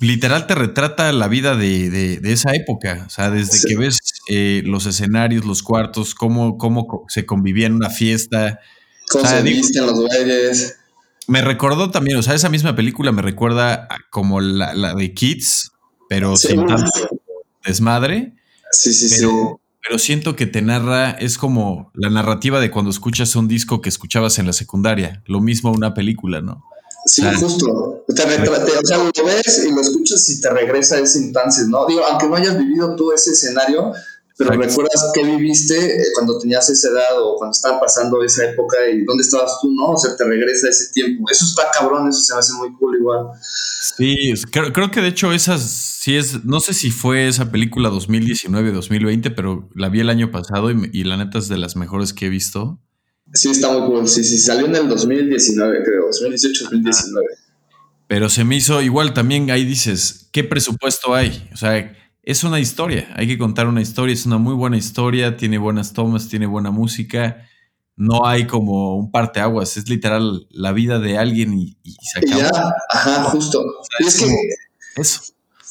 [0.00, 3.04] literal te retrata la vida de, esa época.
[3.06, 3.98] O sea, desde que ves
[4.28, 8.58] eh, los escenarios, los cuartos, cómo, cómo se convivía en una fiesta.
[9.10, 10.78] Cómo se visten los güeyes.
[11.28, 15.70] Me recordó también, o sea, esa misma película me recuerda como la, de Kids,
[16.08, 16.90] pero sin tanto
[17.64, 18.32] desmadre.
[18.72, 19.26] Sí, sí, sí
[19.82, 23.88] pero siento que te narra, es como la narrativa de cuando escuchas un disco que
[23.88, 26.64] escuchabas en la secundaria, lo mismo una película, ¿no?
[27.04, 28.04] Sí, justo.
[28.14, 31.86] Te o sea, lo ves y lo escuchas y te regresa a ese instante, ¿no?
[31.86, 33.92] Digo, aunque no hayas vivido tú ese escenario,
[34.38, 38.76] pero recuerdas qué viviste eh, cuando tenías esa edad o cuando estaba pasando esa época
[38.90, 39.90] y dónde estabas tú, ¿no?
[39.90, 41.24] O sea, te regresa ese tiempo.
[41.30, 43.26] Eso está cabrón, eso se me hace muy cool igual.
[43.96, 47.90] Sí, creo, creo que de hecho esas sí es, no sé si fue esa película
[47.90, 52.12] 2019-2020, pero la vi el año pasado y, y, la neta es de las mejores
[52.12, 52.80] que he visto.
[53.32, 54.08] Sí, está muy cool.
[54.08, 57.22] Sí, sí, salió en el 2019, creo, 2018-2019.
[58.06, 61.48] Pero se me hizo igual también, ahí dices, ¿qué presupuesto hay?
[61.52, 65.36] O sea, es una historia, hay que contar una historia, es una muy buena historia,
[65.36, 67.48] tiene buenas tomas, tiene buena música,
[67.96, 72.74] no hay como un parteaguas, es literal la vida de alguien y, se acaba.
[72.90, 73.64] ajá, justo.
[73.98, 74.26] es, que
[74.96, 75.20] eso.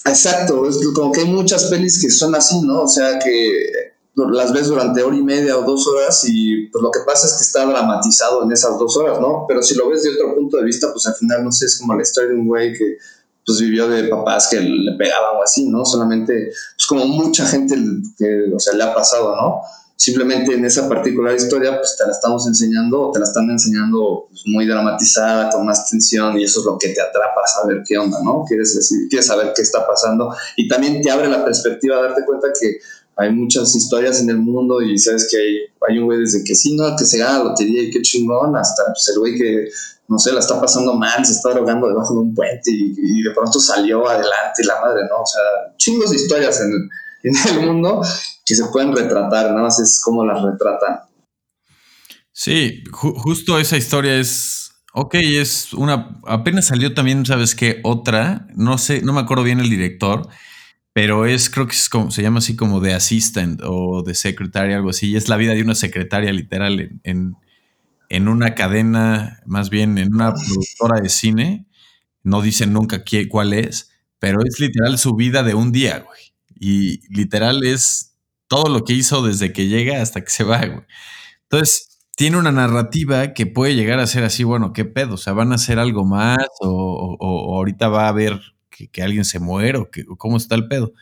[0.05, 2.82] Exacto, es como que hay muchas pelis que son así, ¿no?
[2.82, 6.91] O sea, que las ves durante hora y media o dos horas y pues lo
[6.91, 9.45] que pasa es que está dramatizado en esas dos horas, ¿no?
[9.47, 11.78] Pero si lo ves de otro punto de vista, pues al final, no sé, es
[11.80, 12.97] como la historia de un güey que
[13.45, 15.86] pues vivió de papás que le pegaban o así, ¿no?
[15.86, 17.76] Solamente, pues como mucha gente
[18.18, 19.62] que, o sea, le ha pasado, ¿no?
[19.95, 24.26] Simplemente en esa particular historia, pues te la estamos enseñando, o te la están enseñando
[24.30, 27.84] pues, muy dramatizada, con más tensión, y eso es lo que te atrapa a saber
[27.88, 28.43] qué onda, ¿no?
[28.47, 32.47] Quieres decir, quieres saber qué está pasando, y también te abre la perspectiva darte cuenta
[32.59, 32.80] que
[33.22, 35.58] hay muchas historias en el mundo y sabes que hay,
[35.90, 38.56] hay un güey desde que sí, no, que se gana la lotería y qué chingón,
[38.56, 39.68] hasta pues, el güey que
[40.12, 43.32] no sé, la está pasando mal, se está drogando debajo de un puente y, de
[43.32, 45.22] pronto salió adelante la madre, ¿no?
[45.22, 45.42] O sea,
[45.78, 46.90] chingos de historias en,
[47.24, 48.02] el mundo
[48.46, 51.00] que se pueden retratar, nada más es cómo las retratan.
[52.34, 57.80] Sí, justo esa historia es, ok, es una, apenas salió también, ¿sabes qué?
[57.84, 60.28] Otra, no sé, no me acuerdo bien el director,
[60.94, 64.74] pero es, creo que es como, se llama así como de assistant o de secretary,
[64.74, 67.36] algo así, y es la vida de una secretaria literal en
[68.12, 71.66] en una cadena, más bien en una productora de cine.
[72.24, 73.89] No dicen nunca qué, cuál es,
[74.20, 76.20] pero es literal su vida de un día, güey.
[76.54, 78.18] Y literal es
[78.50, 80.86] todo lo que hizo desde que llega hasta que se va, güey.
[81.44, 85.14] Entonces, tiene una narrativa que puede llegar a ser así, bueno, ¿qué pedo?
[85.14, 86.46] O sea, ¿van a hacer algo más?
[86.60, 88.42] ¿O, ahorita va a haber
[88.88, 90.94] que, alguien se muere o, que, cómo está el pedo.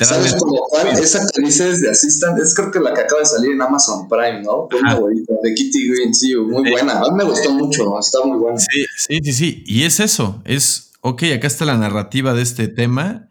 [0.00, 0.88] ¿Sabes como cuál?
[0.88, 4.08] Esa que dices de Assistant es creo que la que acaba de salir en Amazon
[4.08, 4.68] Prime, ¿no?
[4.70, 6.98] de Kitty Green, sí, muy buena.
[6.98, 8.58] A mí me gustó mucho, está muy buena.
[8.58, 9.64] Sí, sí, sí, sí.
[9.66, 13.30] Y es eso, es, ok, acá está la narrativa de este tema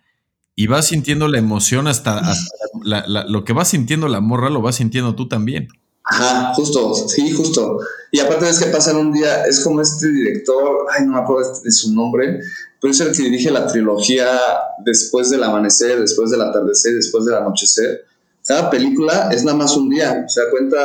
[0.56, 2.34] y vas sintiendo la emoción hasta,
[2.84, 5.68] lo que va sintiendo la morra, lo vas sintiendo tú también.
[6.10, 7.80] Ajá, justo, sí, justo.
[8.12, 11.60] Y aparte es que pasan un día, es como este director, ay, no me acuerdo
[11.62, 12.40] de su nombre,
[12.80, 14.26] pero es el que dirige la trilogía
[14.86, 18.06] después del amanecer, después del atardecer, después del anochecer.
[18.46, 20.78] Cada película es nada más un día, o sea, cuenta,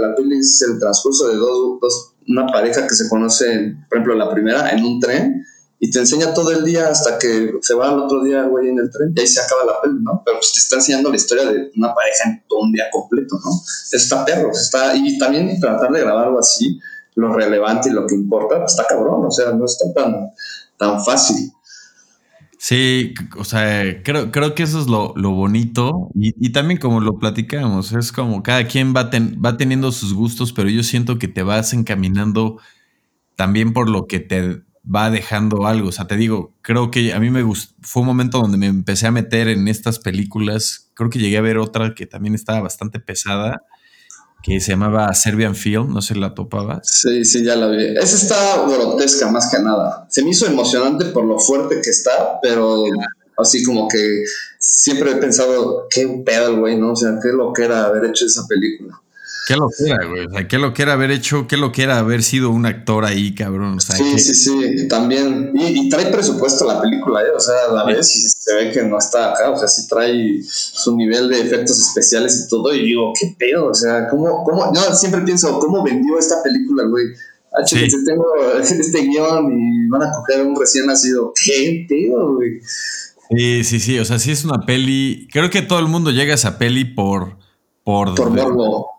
[0.00, 4.14] la peli es el transcurso de dos, dos, una pareja que se conoce, por ejemplo,
[4.14, 5.44] la primera en un tren,
[5.82, 8.78] y te enseña todo el día hasta que se va al otro día, güey, en
[8.78, 10.22] el tren, y ahí se acaba la peli, ¿no?
[10.26, 13.40] Pero pues te está enseñando la historia de una pareja en todo un día completo,
[13.42, 13.50] ¿no?
[13.90, 16.78] Está perro, está, y también tratar de grabar algo así,
[17.14, 20.30] lo relevante y lo que importa, pues está cabrón, o sea, no está tan,
[20.76, 21.50] tan fácil.
[22.58, 27.90] Sí, o sea, creo, creo que eso es lo, bonito y, también como lo platicamos,
[27.92, 29.10] es como cada quien va,
[29.42, 32.58] va teniendo sus gustos, pero yo siento que te vas encaminando
[33.34, 35.88] también por lo que te va dejando algo.
[35.88, 38.66] O sea, te digo, creo que a mí me gustó, fue un momento donde me
[38.66, 40.90] empecé a meter en estas películas.
[40.94, 43.62] Creo que llegué a ver otra que también estaba bastante pesada,
[44.42, 46.80] que se llamaba Serbian Film, no sé, ¿la topaba?
[46.82, 47.84] Sí, sí, ya la vi.
[47.96, 50.06] Esa está grotesca más que nada.
[50.08, 52.84] Se me hizo emocionante por lo fuerte que está, pero
[53.36, 54.24] así como que
[54.58, 56.92] siempre he pensado, qué pedo güey, ¿no?
[56.92, 59.00] O sea, qué lo que era haber hecho esa película.
[59.50, 60.26] Qué lo que era, güey.
[60.26, 62.66] O sea, qué lo que era haber hecho, qué lo que era haber sido un
[62.66, 63.80] actor ahí, cabrón.
[63.80, 65.50] sí, sí, sí, también.
[65.54, 67.32] Y, trae presupuesto la película, ¿eh?
[67.36, 69.50] O sea, a la vez y se ve que no está acá.
[69.50, 72.72] O sea, sí trae su nivel de efectos especiales y todo.
[72.72, 73.66] Y digo, qué pedo.
[73.66, 74.72] O sea, ¿cómo, cómo?
[74.72, 77.06] Yo siempre pienso, ¿cómo vendió esta película, güey?
[77.52, 77.88] Ah, sí.
[78.06, 78.26] tengo
[78.60, 81.32] este guion y van a coger un recién nacido.
[81.44, 82.60] ¿Qué pedo, güey?
[83.30, 83.98] Sí, sí, sí.
[83.98, 85.26] O sea, sí es una peli.
[85.32, 87.40] Creo que todo el mundo llega a esa peli por.
[87.82, 88.89] Por, por morbo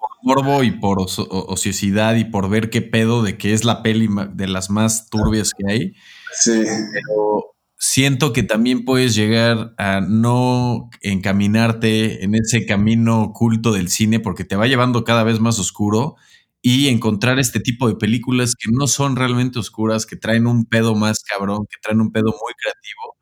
[0.64, 4.70] y por ociosidad y por ver qué pedo de que es la peli de las
[4.70, 5.94] más turbias que hay.
[6.34, 6.64] Sí.
[6.94, 14.20] Pero siento que también puedes llegar a no encaminarte en ese camino oculto del cine
[14.20, 16.16] porque te va llevando cada vez más oscuro
[16.62, 20.96] y encontrar este tipo de películas que no son realmente oscuras, que traen un pedo
[20.96, 23.18] más cabrón, que traen un pedo muy creativo,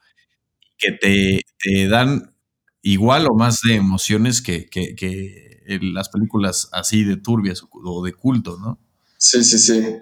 [0.78, 2.36] que te, te dan
[2.82, 5.49] igual o más de emociones que, que, que
[5.82, 8.80] las películas así de turbias o de culto, ¿no?
[9.18, 9.98] Sí, sí, sí.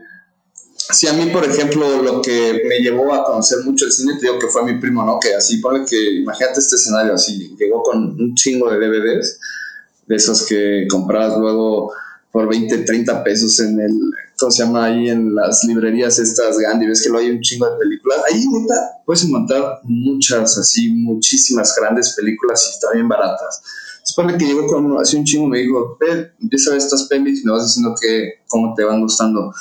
[0.89, 4.27] Sí, a mí, por ejemplo, lo que me llevó a conocer mucho el cine, te
[4.27, 5.19] digo que fue mi primo, ¿no?
[5.19, 9.39] Que así, pone que, imagínate este escenario así, llegó con un chingo de DVDs,
[10.05, 11.91] de esos que comprabas luego
[12.31, 13.99] por 20, 30 pesos en el,
[14.39, 14.85] ¿cómo se llama?
[14.85, 18.19] Ahí en las librerías estas Gandhi, ves que lo hay un chingo de películas.
[18.31, 18.45] Ahí,
[19.05, 23.61] puedes encontrar muchas, así, muchísimas grandes películas y también baratas.
[24.07, 25.97] Después que llegó con hace un chingo, me dijo,
[26.39, 29.53] empieza a ver estas pelis y me vas diciendo que, cómo te van gustando.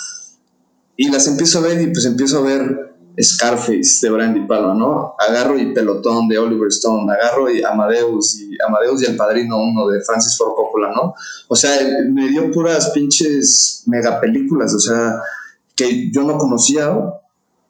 [0.97, 5.15] Y las empiezo a ver y pues empiezo a ver Scarface de Brandy Palma, ¿no?
[5.19, 9.89] Agarro y Pelotón de Oliver Stone, agarro y Amadeus y Amadeus y El Padrino uno
[9.89, 11.15] de Francis Ford Coppola, ¿no?
[11.49, 11.73] O sea,
[12.13, 15.21] me dio puras pinches megapelículas, o sea,
[15.75, 16.97] que yo no conocía,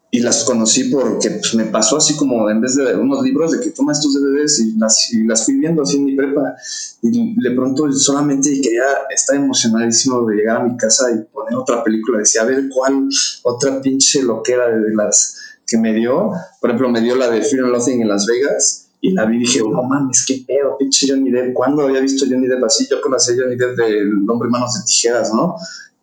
[0.09, 3.59] y las conocí porque pues, me pasó así como en vez de unos libros de
[3.59, 6.55] que tomas tus DVDs y las, y las fui viendo así en mi prepa
[7.01, 11.83] y de pronto solamente quería estar emocionadísimo de llegar a mi casa y poner otra
[11.83, 13.09] película, decía a ver cuál
[13.43, 16.31] otra pinche loquera de las que me dio,
[16.61, 19.35] por ejemplo me dio la de Fear and Loathing en Las Vegas y la vi
[19.35, 22.87] y dije, no mames, qué pedo, pinche Johnny Depp, ¿cuándo había visto Johnny Depp así?
[22.89, 25.55] Yo conocí a Johnny Depp del Hombre Manos de Tijeras, ¿no?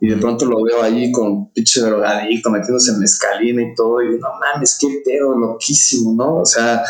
[0.05, 4.18] Y de pronto lo veo ahí con pinche drogadicto, metiéndose en mezcalina y todo, y
[4.20, 6.42] no mames, qué pedo, loquísimo, ¿no?
[6.42, 6.84] O sea,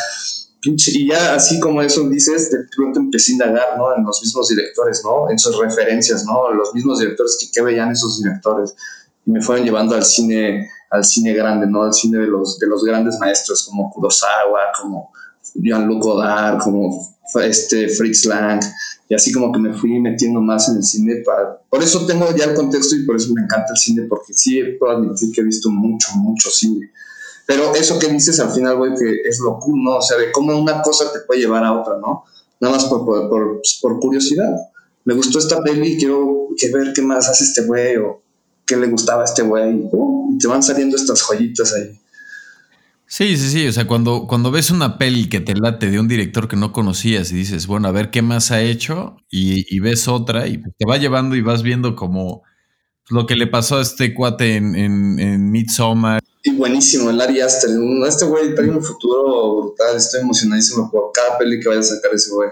[0.61, 3.97] pinche, y ya así como eso dices, de pronto empecé a indagar, ¿no?
[3.97, 5.31] En los mismos directores, ¿no?
[5.31, 6.53] En sus referencias, ¿no?
[6.55, 8.75] Los mismos directores que, veían esos directores.
[9.25, 11.85] Y me fueron llevando al cine, al cine grande, ¿no?
[11.85, 15.13] Al cine de los, de los grandes maestros como Kurosawa, como
[15.55, 18.61] Jean-Luc Godard, como este Fritz Lang,
[19.09, 21.23] y así como que me fui metiendo más en el cine.
[21.25, 24.33] Para, por eso tengo ya el contexto y por eso me encanta el cine, porque
[24.33, 26.91] sí puedo admitir que he visto mucho, mucho cine.
[27.47, 29.97] Pero eso que dices al final, güey, que es lo cool, ¿no?
[29.97, 32.25] O sea, de cómo una cosa te puede llevar a otra, ¿no?
[32.61, 34.57] Nada más por, por, por, pues, curiosidad.
[35.05, 38.23] Me gustó esta peli quiero ver qué más hace este güey o
[38.65, 39.91] qué le gustaba a este güey.
[40.31, 42.01] y te van saliendo estas joyitas ahí.
[43.17, 43.69] Sí, sí, sí.
[43.69, 46.73] O sea, cuando, cuando ves una peli que te late de un director que no
[46.73, 50.85] conocías y dices, bueno, a ver qué más ha hecho, y, ves otra y te
[50.85, 52.43] va llevando y vas viendo como
[53.11, 57.41] lo que le pasó a este cuate en, en, en Midsommar, Y buenísimo, el Ari
[57.41, 57.71] Aster.
[58.09, 59.97] Este güey tiene un futuro brutal.
[59.97, 62.51] Estoy emocionadísimo por cada peli que vaya a sacar ese güey.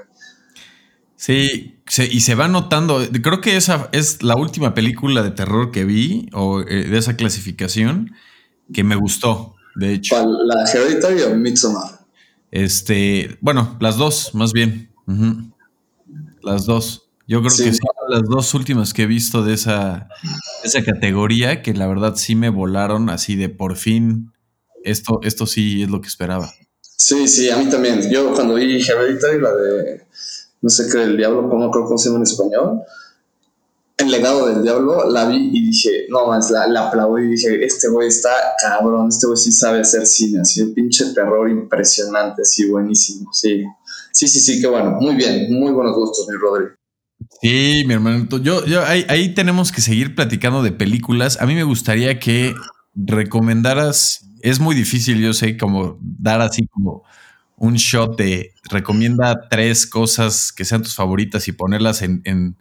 [1.17, 3.05] Sí, y se va notando.
[3.21, 7.17] Creo que esa es la última película de terror que vi, o eh, de esa
[7.17, 8.13] clasificación,
[8.73, 10.17] que me gustó, de hecho.
[10.45, 12.01] ¿La Hereditary o Midsommar?
[12.51, 14.91] Este, bueno, las dos, más bien.
[16.43, 17.09] Las dos.
[17.27, 20.09] Yo creo que son las dos últimas que he visto de esa,
[20.65, 24.33] esa categoría, que la verdad sí me volaron así de por fin.
[24.85, 26.53] Esto, esto sí es lo que esperaba.
[26.83, 28.11] Sí, sí, a mí también.
[28.11, 30.07] Yo cuando vi Hereditary, la de
[30.61, 32.81] no sé qué del diablo, no creo cómo se llama en español.
[34.03, 37.65] El legado del diablo, la vi y dije, no más, la, la aplaudí y dije,
[37.65, 38.31] este güey está
[38.61, 43.65] cabrón, este güey sí sabe hacer cine, así, un pinche terror impresionante, así, buenísimo, sí.
[44.13, 46.67] Sí, sí, sí, qué bueno, muy bien, muy buenos gustos, mi Rodri.
[47.41, 51.41] Sí, mi hermano, yo, yo ahí tenemos que seguir platicando de películas.
[51.41, 52.55] A mí me gustaría que
[52.95, 57.05] recomendaras, es muy difícil, yo sé, como dar así como
[57.57, 62.57] un shot de recomienda tres cosas que sean tus favoritas y ponerlas en,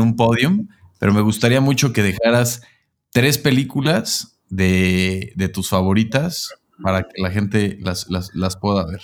[0.00, 0.68] un podium,
[0.98, 2.62] pero me gustaría mucho que dejaras
[3.10, 6.50] tres películas de, tus favoritas
[6.82, 9.00] para que la gente las, las, pueda ver.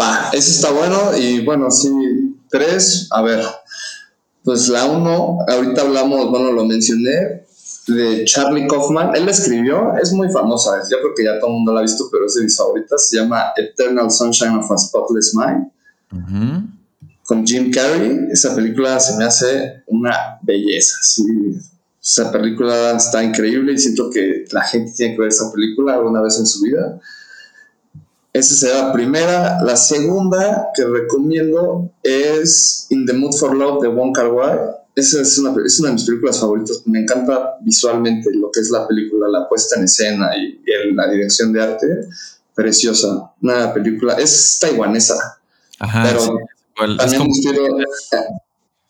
[0.00, 1.90] Va, eso está bueno y bueno, sí,
[2.48, 3.44] tres, a ver,
[4.42, 7.44] pues la uno, ahorita hablamos, bueno, lo mencioné,
[7.86, 9.14] de Charlie Kaufman.
[9.14, 11.82] Él la escribió, es muy famosa, yo creo que ya todo el mundo la ha
[11.82, 13.08] visto, pero es de mis favoritas.
[13.08, 16.73] Se llama Eternal Sunshine of a Spotless Mind.
[17.24, 18.28] Con Jim Carrey.
[18.30, 20.96] Esa película se me hace una belleza.
[21.02, 21.24] Sí.
[22.02, 26.20] Esa película está increíble y siento que la gente tiene que ver esa película alguna
[26.20, 27.00] vez en su vida.
[28.32, 29.62] Esa será la primera.
[29.62, 34.58] La segunda que recomiendo es In the Mood for Love de Wong Kar Wai
[34.94, 36.82] esa es una, es una de mis películas favoritas.
[36.86, 40.60] Me encanta visualmente lo que es la película, la puesta en escena y,
[40.94, 41.86] la dirección de arte.
[42.54, 43.32] Preciosa.
[43.42, 44.14] Una película.
[44.14, 45.40] Es taiwanesa.
[45.80, 46.04] Ajá.
[46.04, 46.38] Pero
[46.76, 47.80] también es como,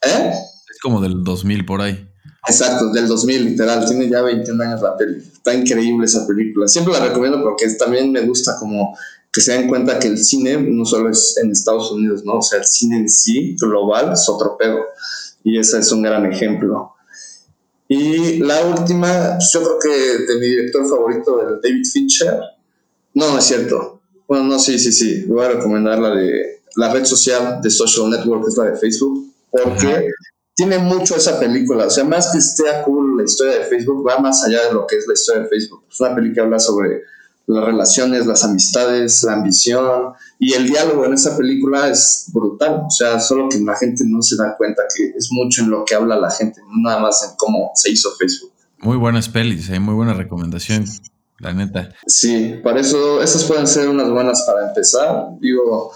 [0.03, 0.33] ¿Eh?
[0.71, 2.09] Es como del 2000 por ahí.
[2.47, 3.87] Exacto, del 2000, literal.
[3.87, 5.33] Tiene ya 21 años la película.
[5.33, 6.69] Está increíble esa película.
[6.69, 8.97] Siempre la recomiendo porque también me gusta como
[9.33, 12.35] que se den cuenta que el cine no solo es en Estados Unidos, ¿no?
[12.35, 14.79] O sea, el cine en sí, global, es otro pedo
[15.43, 16.93] y ese es un gran ejemplo.
[17.89, 22.39] Y la última, yo creo que de mi director favorito, del David Fincher,
[23.15, 24.01] no, no es cierto.
[24.29, 25.25] Bueno, no, sí, sí, sí.
[25.27, 29.33] Voy a recomendar la de la red social de Social Network, es la de Facebook,
[29.51, 30.11] porque
[30.55, 31.87] tiene mucho esa película.
[31.87, 34.87] O sea, más que esté cool la historia de Facebook, va más allá de lo
[34.87, 35.85] que es la historia de Facebook.
[35.91, 37.03] Es una película que habla sobre
[37.47, 42.91] las relaciones, las amistades, la ambición y el diálogo en esa película es brutal, o
[42.91, 45.95] sea, solo que la gente no se da cuenta que es mucho en lo que
[45.95, 48.53] habla la gente, nada más en cómo se hizo Facebook.
[48.79, 50.85] Muy buenas pelis, hay eh, muy buena recomendación,
[51.39, 51.91] la neta.
[52.07, 55.93] Sí, para eso esas pueden ser unas buenas para empezar, digo,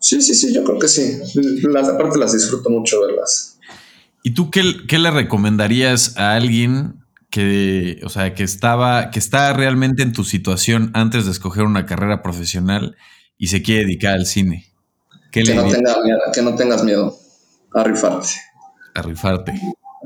[0.00, 1.18] sí, sí, sí, yo creo que sí,
[1.62, 3.58] las, aparte las disfruto mucho verlas.
[4.22, 9.52] ¿Y tú qué, qué le recomendarías a alguien que, o sea, que estaba, que está
[9.52, 12.96] realmente en tu situación antes de escoger una carrera profesional
[13.38, 14.70] y se quiere dedicar al cine?
[15.30, 15.64] que, no
[16.32, 17.16] que no tengas miedo
[17.72, 18.28] a rifarte.
[18.94, 19.60] A rifarte.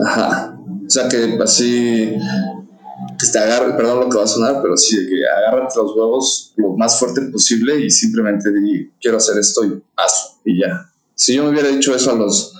[0.05, 0.57] Ajá.
[0.87, 2.15] O sea, que así,
[3.19, 6.53] que te agarre, perdón lo que va a sonar, pero sí, que agárrate los huevos
[6.57, 10.91] lo más fuerte posible y simplemente di, quiero hacer esto y hazlo y ya.
[11.15, 12.55] Si yo me hubiera dicho eso a los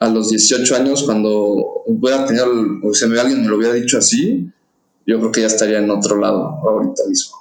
[0.00, 2.46] a los 18 años, cuando hubiera tenido,
[2.84, 4.48] o sea, alguien me lo hubiera dicho así,
[5.06, 7.36] yo creo que ya estaría en otro lado ahorita mismo.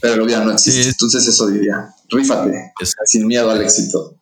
[0.00, 2.72] Pero ya no existe, entonces eso diría, rífate,
[3.04, 4.16] sin miedo al éxito.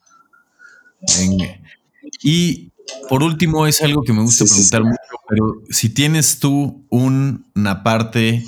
[2.22, 2.70] Y
[3.08, 8.44] por último, es algo que me gusta preguntar mucho, pero si tienes tú una parte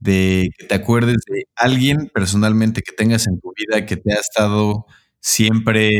[0.00, 4.20] de que te acuerdes de alguien personalmente que tengas en tu vida que te ha
[4.20, 4.86] estado
[5.20, 5.90] siempre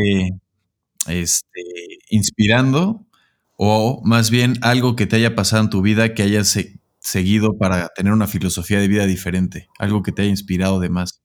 [1.07, 1.61] este,
[2.09, 3.05] inspirando
[3.57, 6.57] o más bien algo que te haya pasado en tu vida que hayas
[6.99, 11.21] seguido para tener una filosofía de vida diferente, algo que te haya inspirado de más?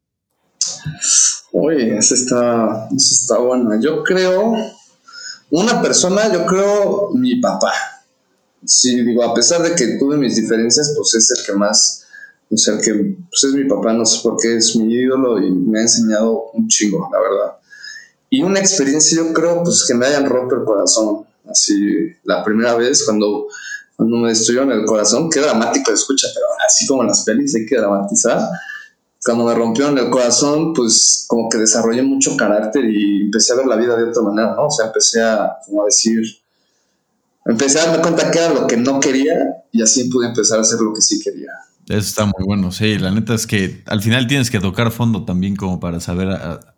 [1.52, 3.80] Uy, esa está, está buena.
[3.80, 4.54] Yo creo,
[5.54, 7.72] una persona, yo creo mi papá.
[8.64, 12.06] Sí, digo, a pesar de que tuve mis diferencias, pues es el que más,
[12.50, 12.92] o sea, que
[13.30, 16.50] pues es mi papá, no sé por qué es mi ídolo y me ha enseñado
[16.54, 17.56] un chingo, la verdad.
[18.30, 21.24] Y una experiencia, yo creo, pues que me hayan roto el corazón.
[21.48, 21.74] Así,
[22.24, 23.46] la primera vez cuando,
[23.96, 27.64] cuando me destruyeron el corazón, qué dramático escucha, pero así como en las pelis hay
[27.66, 28.40] que dramatizar.
[29.24, 33.66] Cuando me rompieron el corazón, pues como que desarrollé mucho carácter y empecé a ver
[33.66, 34.66] la vida de otra manera, ¿no?
[34.66, 36.20] O sea, empecé a, como a decir,
[37.46, 39.34] empecé a darme cuenta que era lo que no quería
[39.72, 41.50] y así pude empezar a hacer lo que sí quería.
[41.88, 45.24] Eso está muy bueno, sí, la neta es que al final tienes que tocar fondo
[45.24, 46.28] también como para saber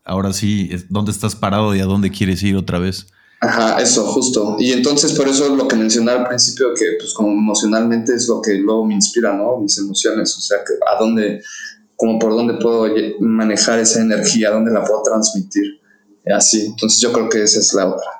[0.04, 3.06] ahora sí dónde estás parado y a dónde quieres ir otra vez.
[3.40, 4.56] Ajá, eso, justo.
[4.58, 8.28] Y entonces por eso es lo que mencionaba al principio, que pues como emocionalmente es
[8.28, 9.58] lo que luego me inspira, ¿no?
[9.58, 11.42] Mis emociones, o sea, que a dónde,
[11.96, 12.86] como por dónde puedo
[13.20, 15.80] manejar esa energía, dónde la puedo transmitir.
[16.34, 18.10] Así, entonces yo creo que esa es la otra.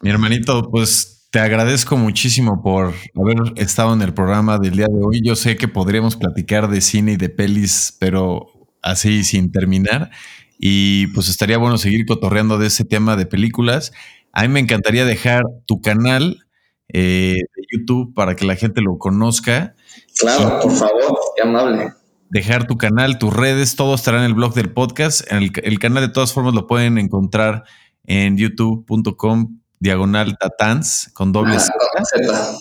[0.00, 5.00] Mi hermanito, pues te agradezco muchísimo por haber estado en el programa del día de
[5.02, 5.20] hoy.
[5.24, 8.46] Yo sé que podríamos platicar de cine y de pelis, pero
[8.82, 10.10] así sin terminar.
[10.58, 13.92] Y pues estaría bueno seguir cotorreando de ese tema de películas.
[14.32, 16.46] A mí me encantaría dejar tu canal
[16.88, 19.74] eh, de YouTube para que la gente lo conozca.
[20.18, 21.92] Claro, por favor, qué amable.
[22.28, 25.30] Dejar tu canal, tus redes, todo estará en el blog del podcast.
[25.30, 27.64] El, el canal de todas formas lo pueden encontrar
[28.04, 32.58] en youtube.com diagonal tatans con doble ah,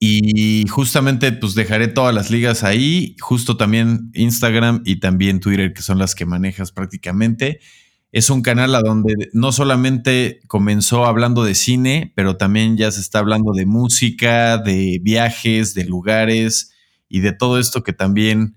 [0.00, 5.82] y justamente pues dejaré todas las ligas ahí, justo también Instagram y también Twitter, que
[5.82, 7.60] son las que manejas prácticamente.
[8.12, 13.00] Es un canal a donde no solamente comenzó hablando de cine, pero también ya se
[13.00, 16.72] está hablando de música, de viajes, de lugares
[17.08, 18.56] y de todo esto que también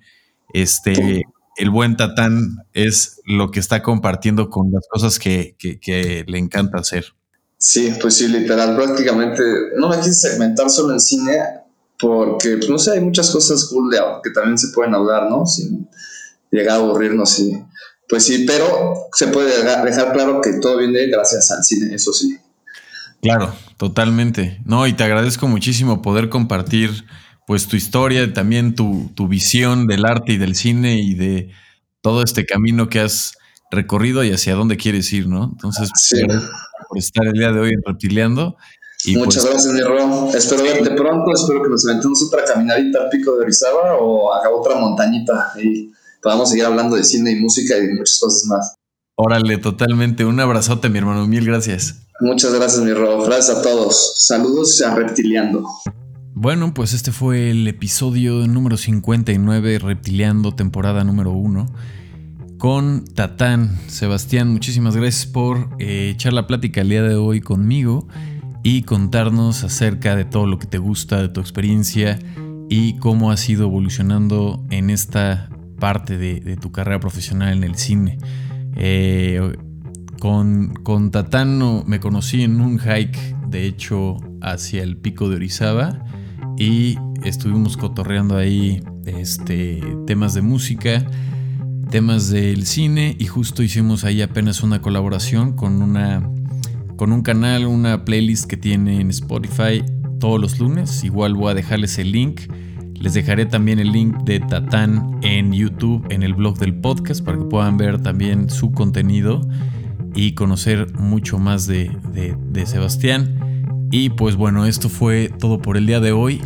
[0.54, 1.24] este,
[1.58, 6.80] el buen Tatán es lo que está compartiendo con las cosas que, que le encanta
[6.80, 7.06] hacer.
[7.64, 9.44] Sí, pues sí, literal, prácticamente
[9.78, 11.38] no me quise segmentar solo en cine
[12.00, 15.46] porque, pues no sé, hay muchas cosas cool de, que también se pueden hablar, ¿no?
[15.46, 15.88] Sin
[16.50, 17.64] llegar a aburrirnos y,
[18.10, 22.36] pues sí, pero se puede dejar, claro que todo viene gracias al cine, eso sí.
[23.22, 24.60] Claro, totalmente.
[24.66, 27.06] No, y te agradezco muchísimo poder compartir
[27.52, 31.50] pues tu historia, también tu, tu visión del arte y del cine y de
[32.00, 33.34] todo este camino que has
[33.70, 35.50] recorrido y hacia dónde quieres ir, ¿no?
[35.52, 36.22] Entonces, sí
[36.88, 38.56] por estar el día de hoy en Reptiliando.
[39.04, 40.30] Y Muchas pues, gracias, mi Ro.
[40.34, 41.34] Espero verte pronto.
[41.34, 45.92] Espero que nos aventemos otra caminadita al pico de Orizaba o haga otra montañita y
[46.24, 48.76] podamos seguir hablando de cine y música y muchas cosas más.
[49.16, 50.24] Órale, totalmente.
[50.24, 51.28] Un abrazote, mi hermano.
[51.28, 51.96] Mil gracias.
[52.22, 53.22] Muchas gracias, mi Ro.
[53.26, 54.26] Gracias a todos.
[54.26, 55.66] Saludos a Reptiliando.
[56.42, 61.68] Bueno, pues este fue el episodio número 59, Reptiliando, temporada número 1
[62.58, 63.78] con Tatán.
[63.86, 68.08] Sebastián, muchísimas gracias por eh, echar la plática el día de hoy conmigo
[68.64, 72.18] y contarnos acerca de todo lo que te gusta, de tu experiencia
[72.72, 75.48] y cómo has ido evolucionando en esta
[75.80, 78.18] parte de, tu carrera profesional en el cine.
[78.78, 79.58] Eh,
[80.20, 86.04] con, con Tatán me conocí en un hike, de hecho, hacia el pico de Orizaba
[86.62, 91.04] y estuvimos cotorreando ahí este, temas de música
[91.90, 96.30] temas del cine y justo hicimos ahí apenas una colaboración con una
[96.98, 99.84] con un canal, una playlist que tiene en Spotify
[100.20, 101.04] todos los lunes.
[101.04, 102.42] Igual voy a dejarles el link.
[102.94, 107.40] Les dejaré también el link de Tatán en YouTube, en el blog del podcast, para
[107.40, 109.42] que puedan ver también su contenido
[110.14, 113.51] y conocer mucho más de, de, de Sebastián.
[113.92, 116.42] Y pues bueno, esto fue todo por el día de hoy.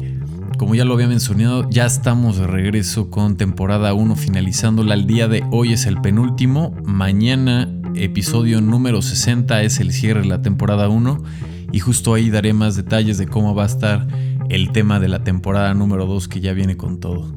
[0.58, 4.96] Como ya lo había mencionado, ya estamos de regreso con temporada 1 finalizándola.
[4.96, 6.74] El día de hoy es el penúltimo.
[6.86, 11.24] Mañana, episodio número 60, es el cierre de la temporada 1.
[11.72, 14.08] Y justo ahí daré más detalles de cómo va a estar
[14.50, 17.32] el tema de la temporada número 2 que ya viene con todo.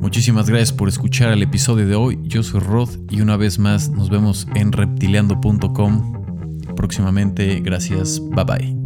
[0.00, 2.18] Muchísimas gracias por escuchar el episodio de hoy.
[2.24, 6.12] Yo soy Rod y una vez más nos vemos en reptileando.com
[6.76, 7.60] próximamente.
[7.60, 8.20] Gracias.
[8.20, 8.83] Bye bye.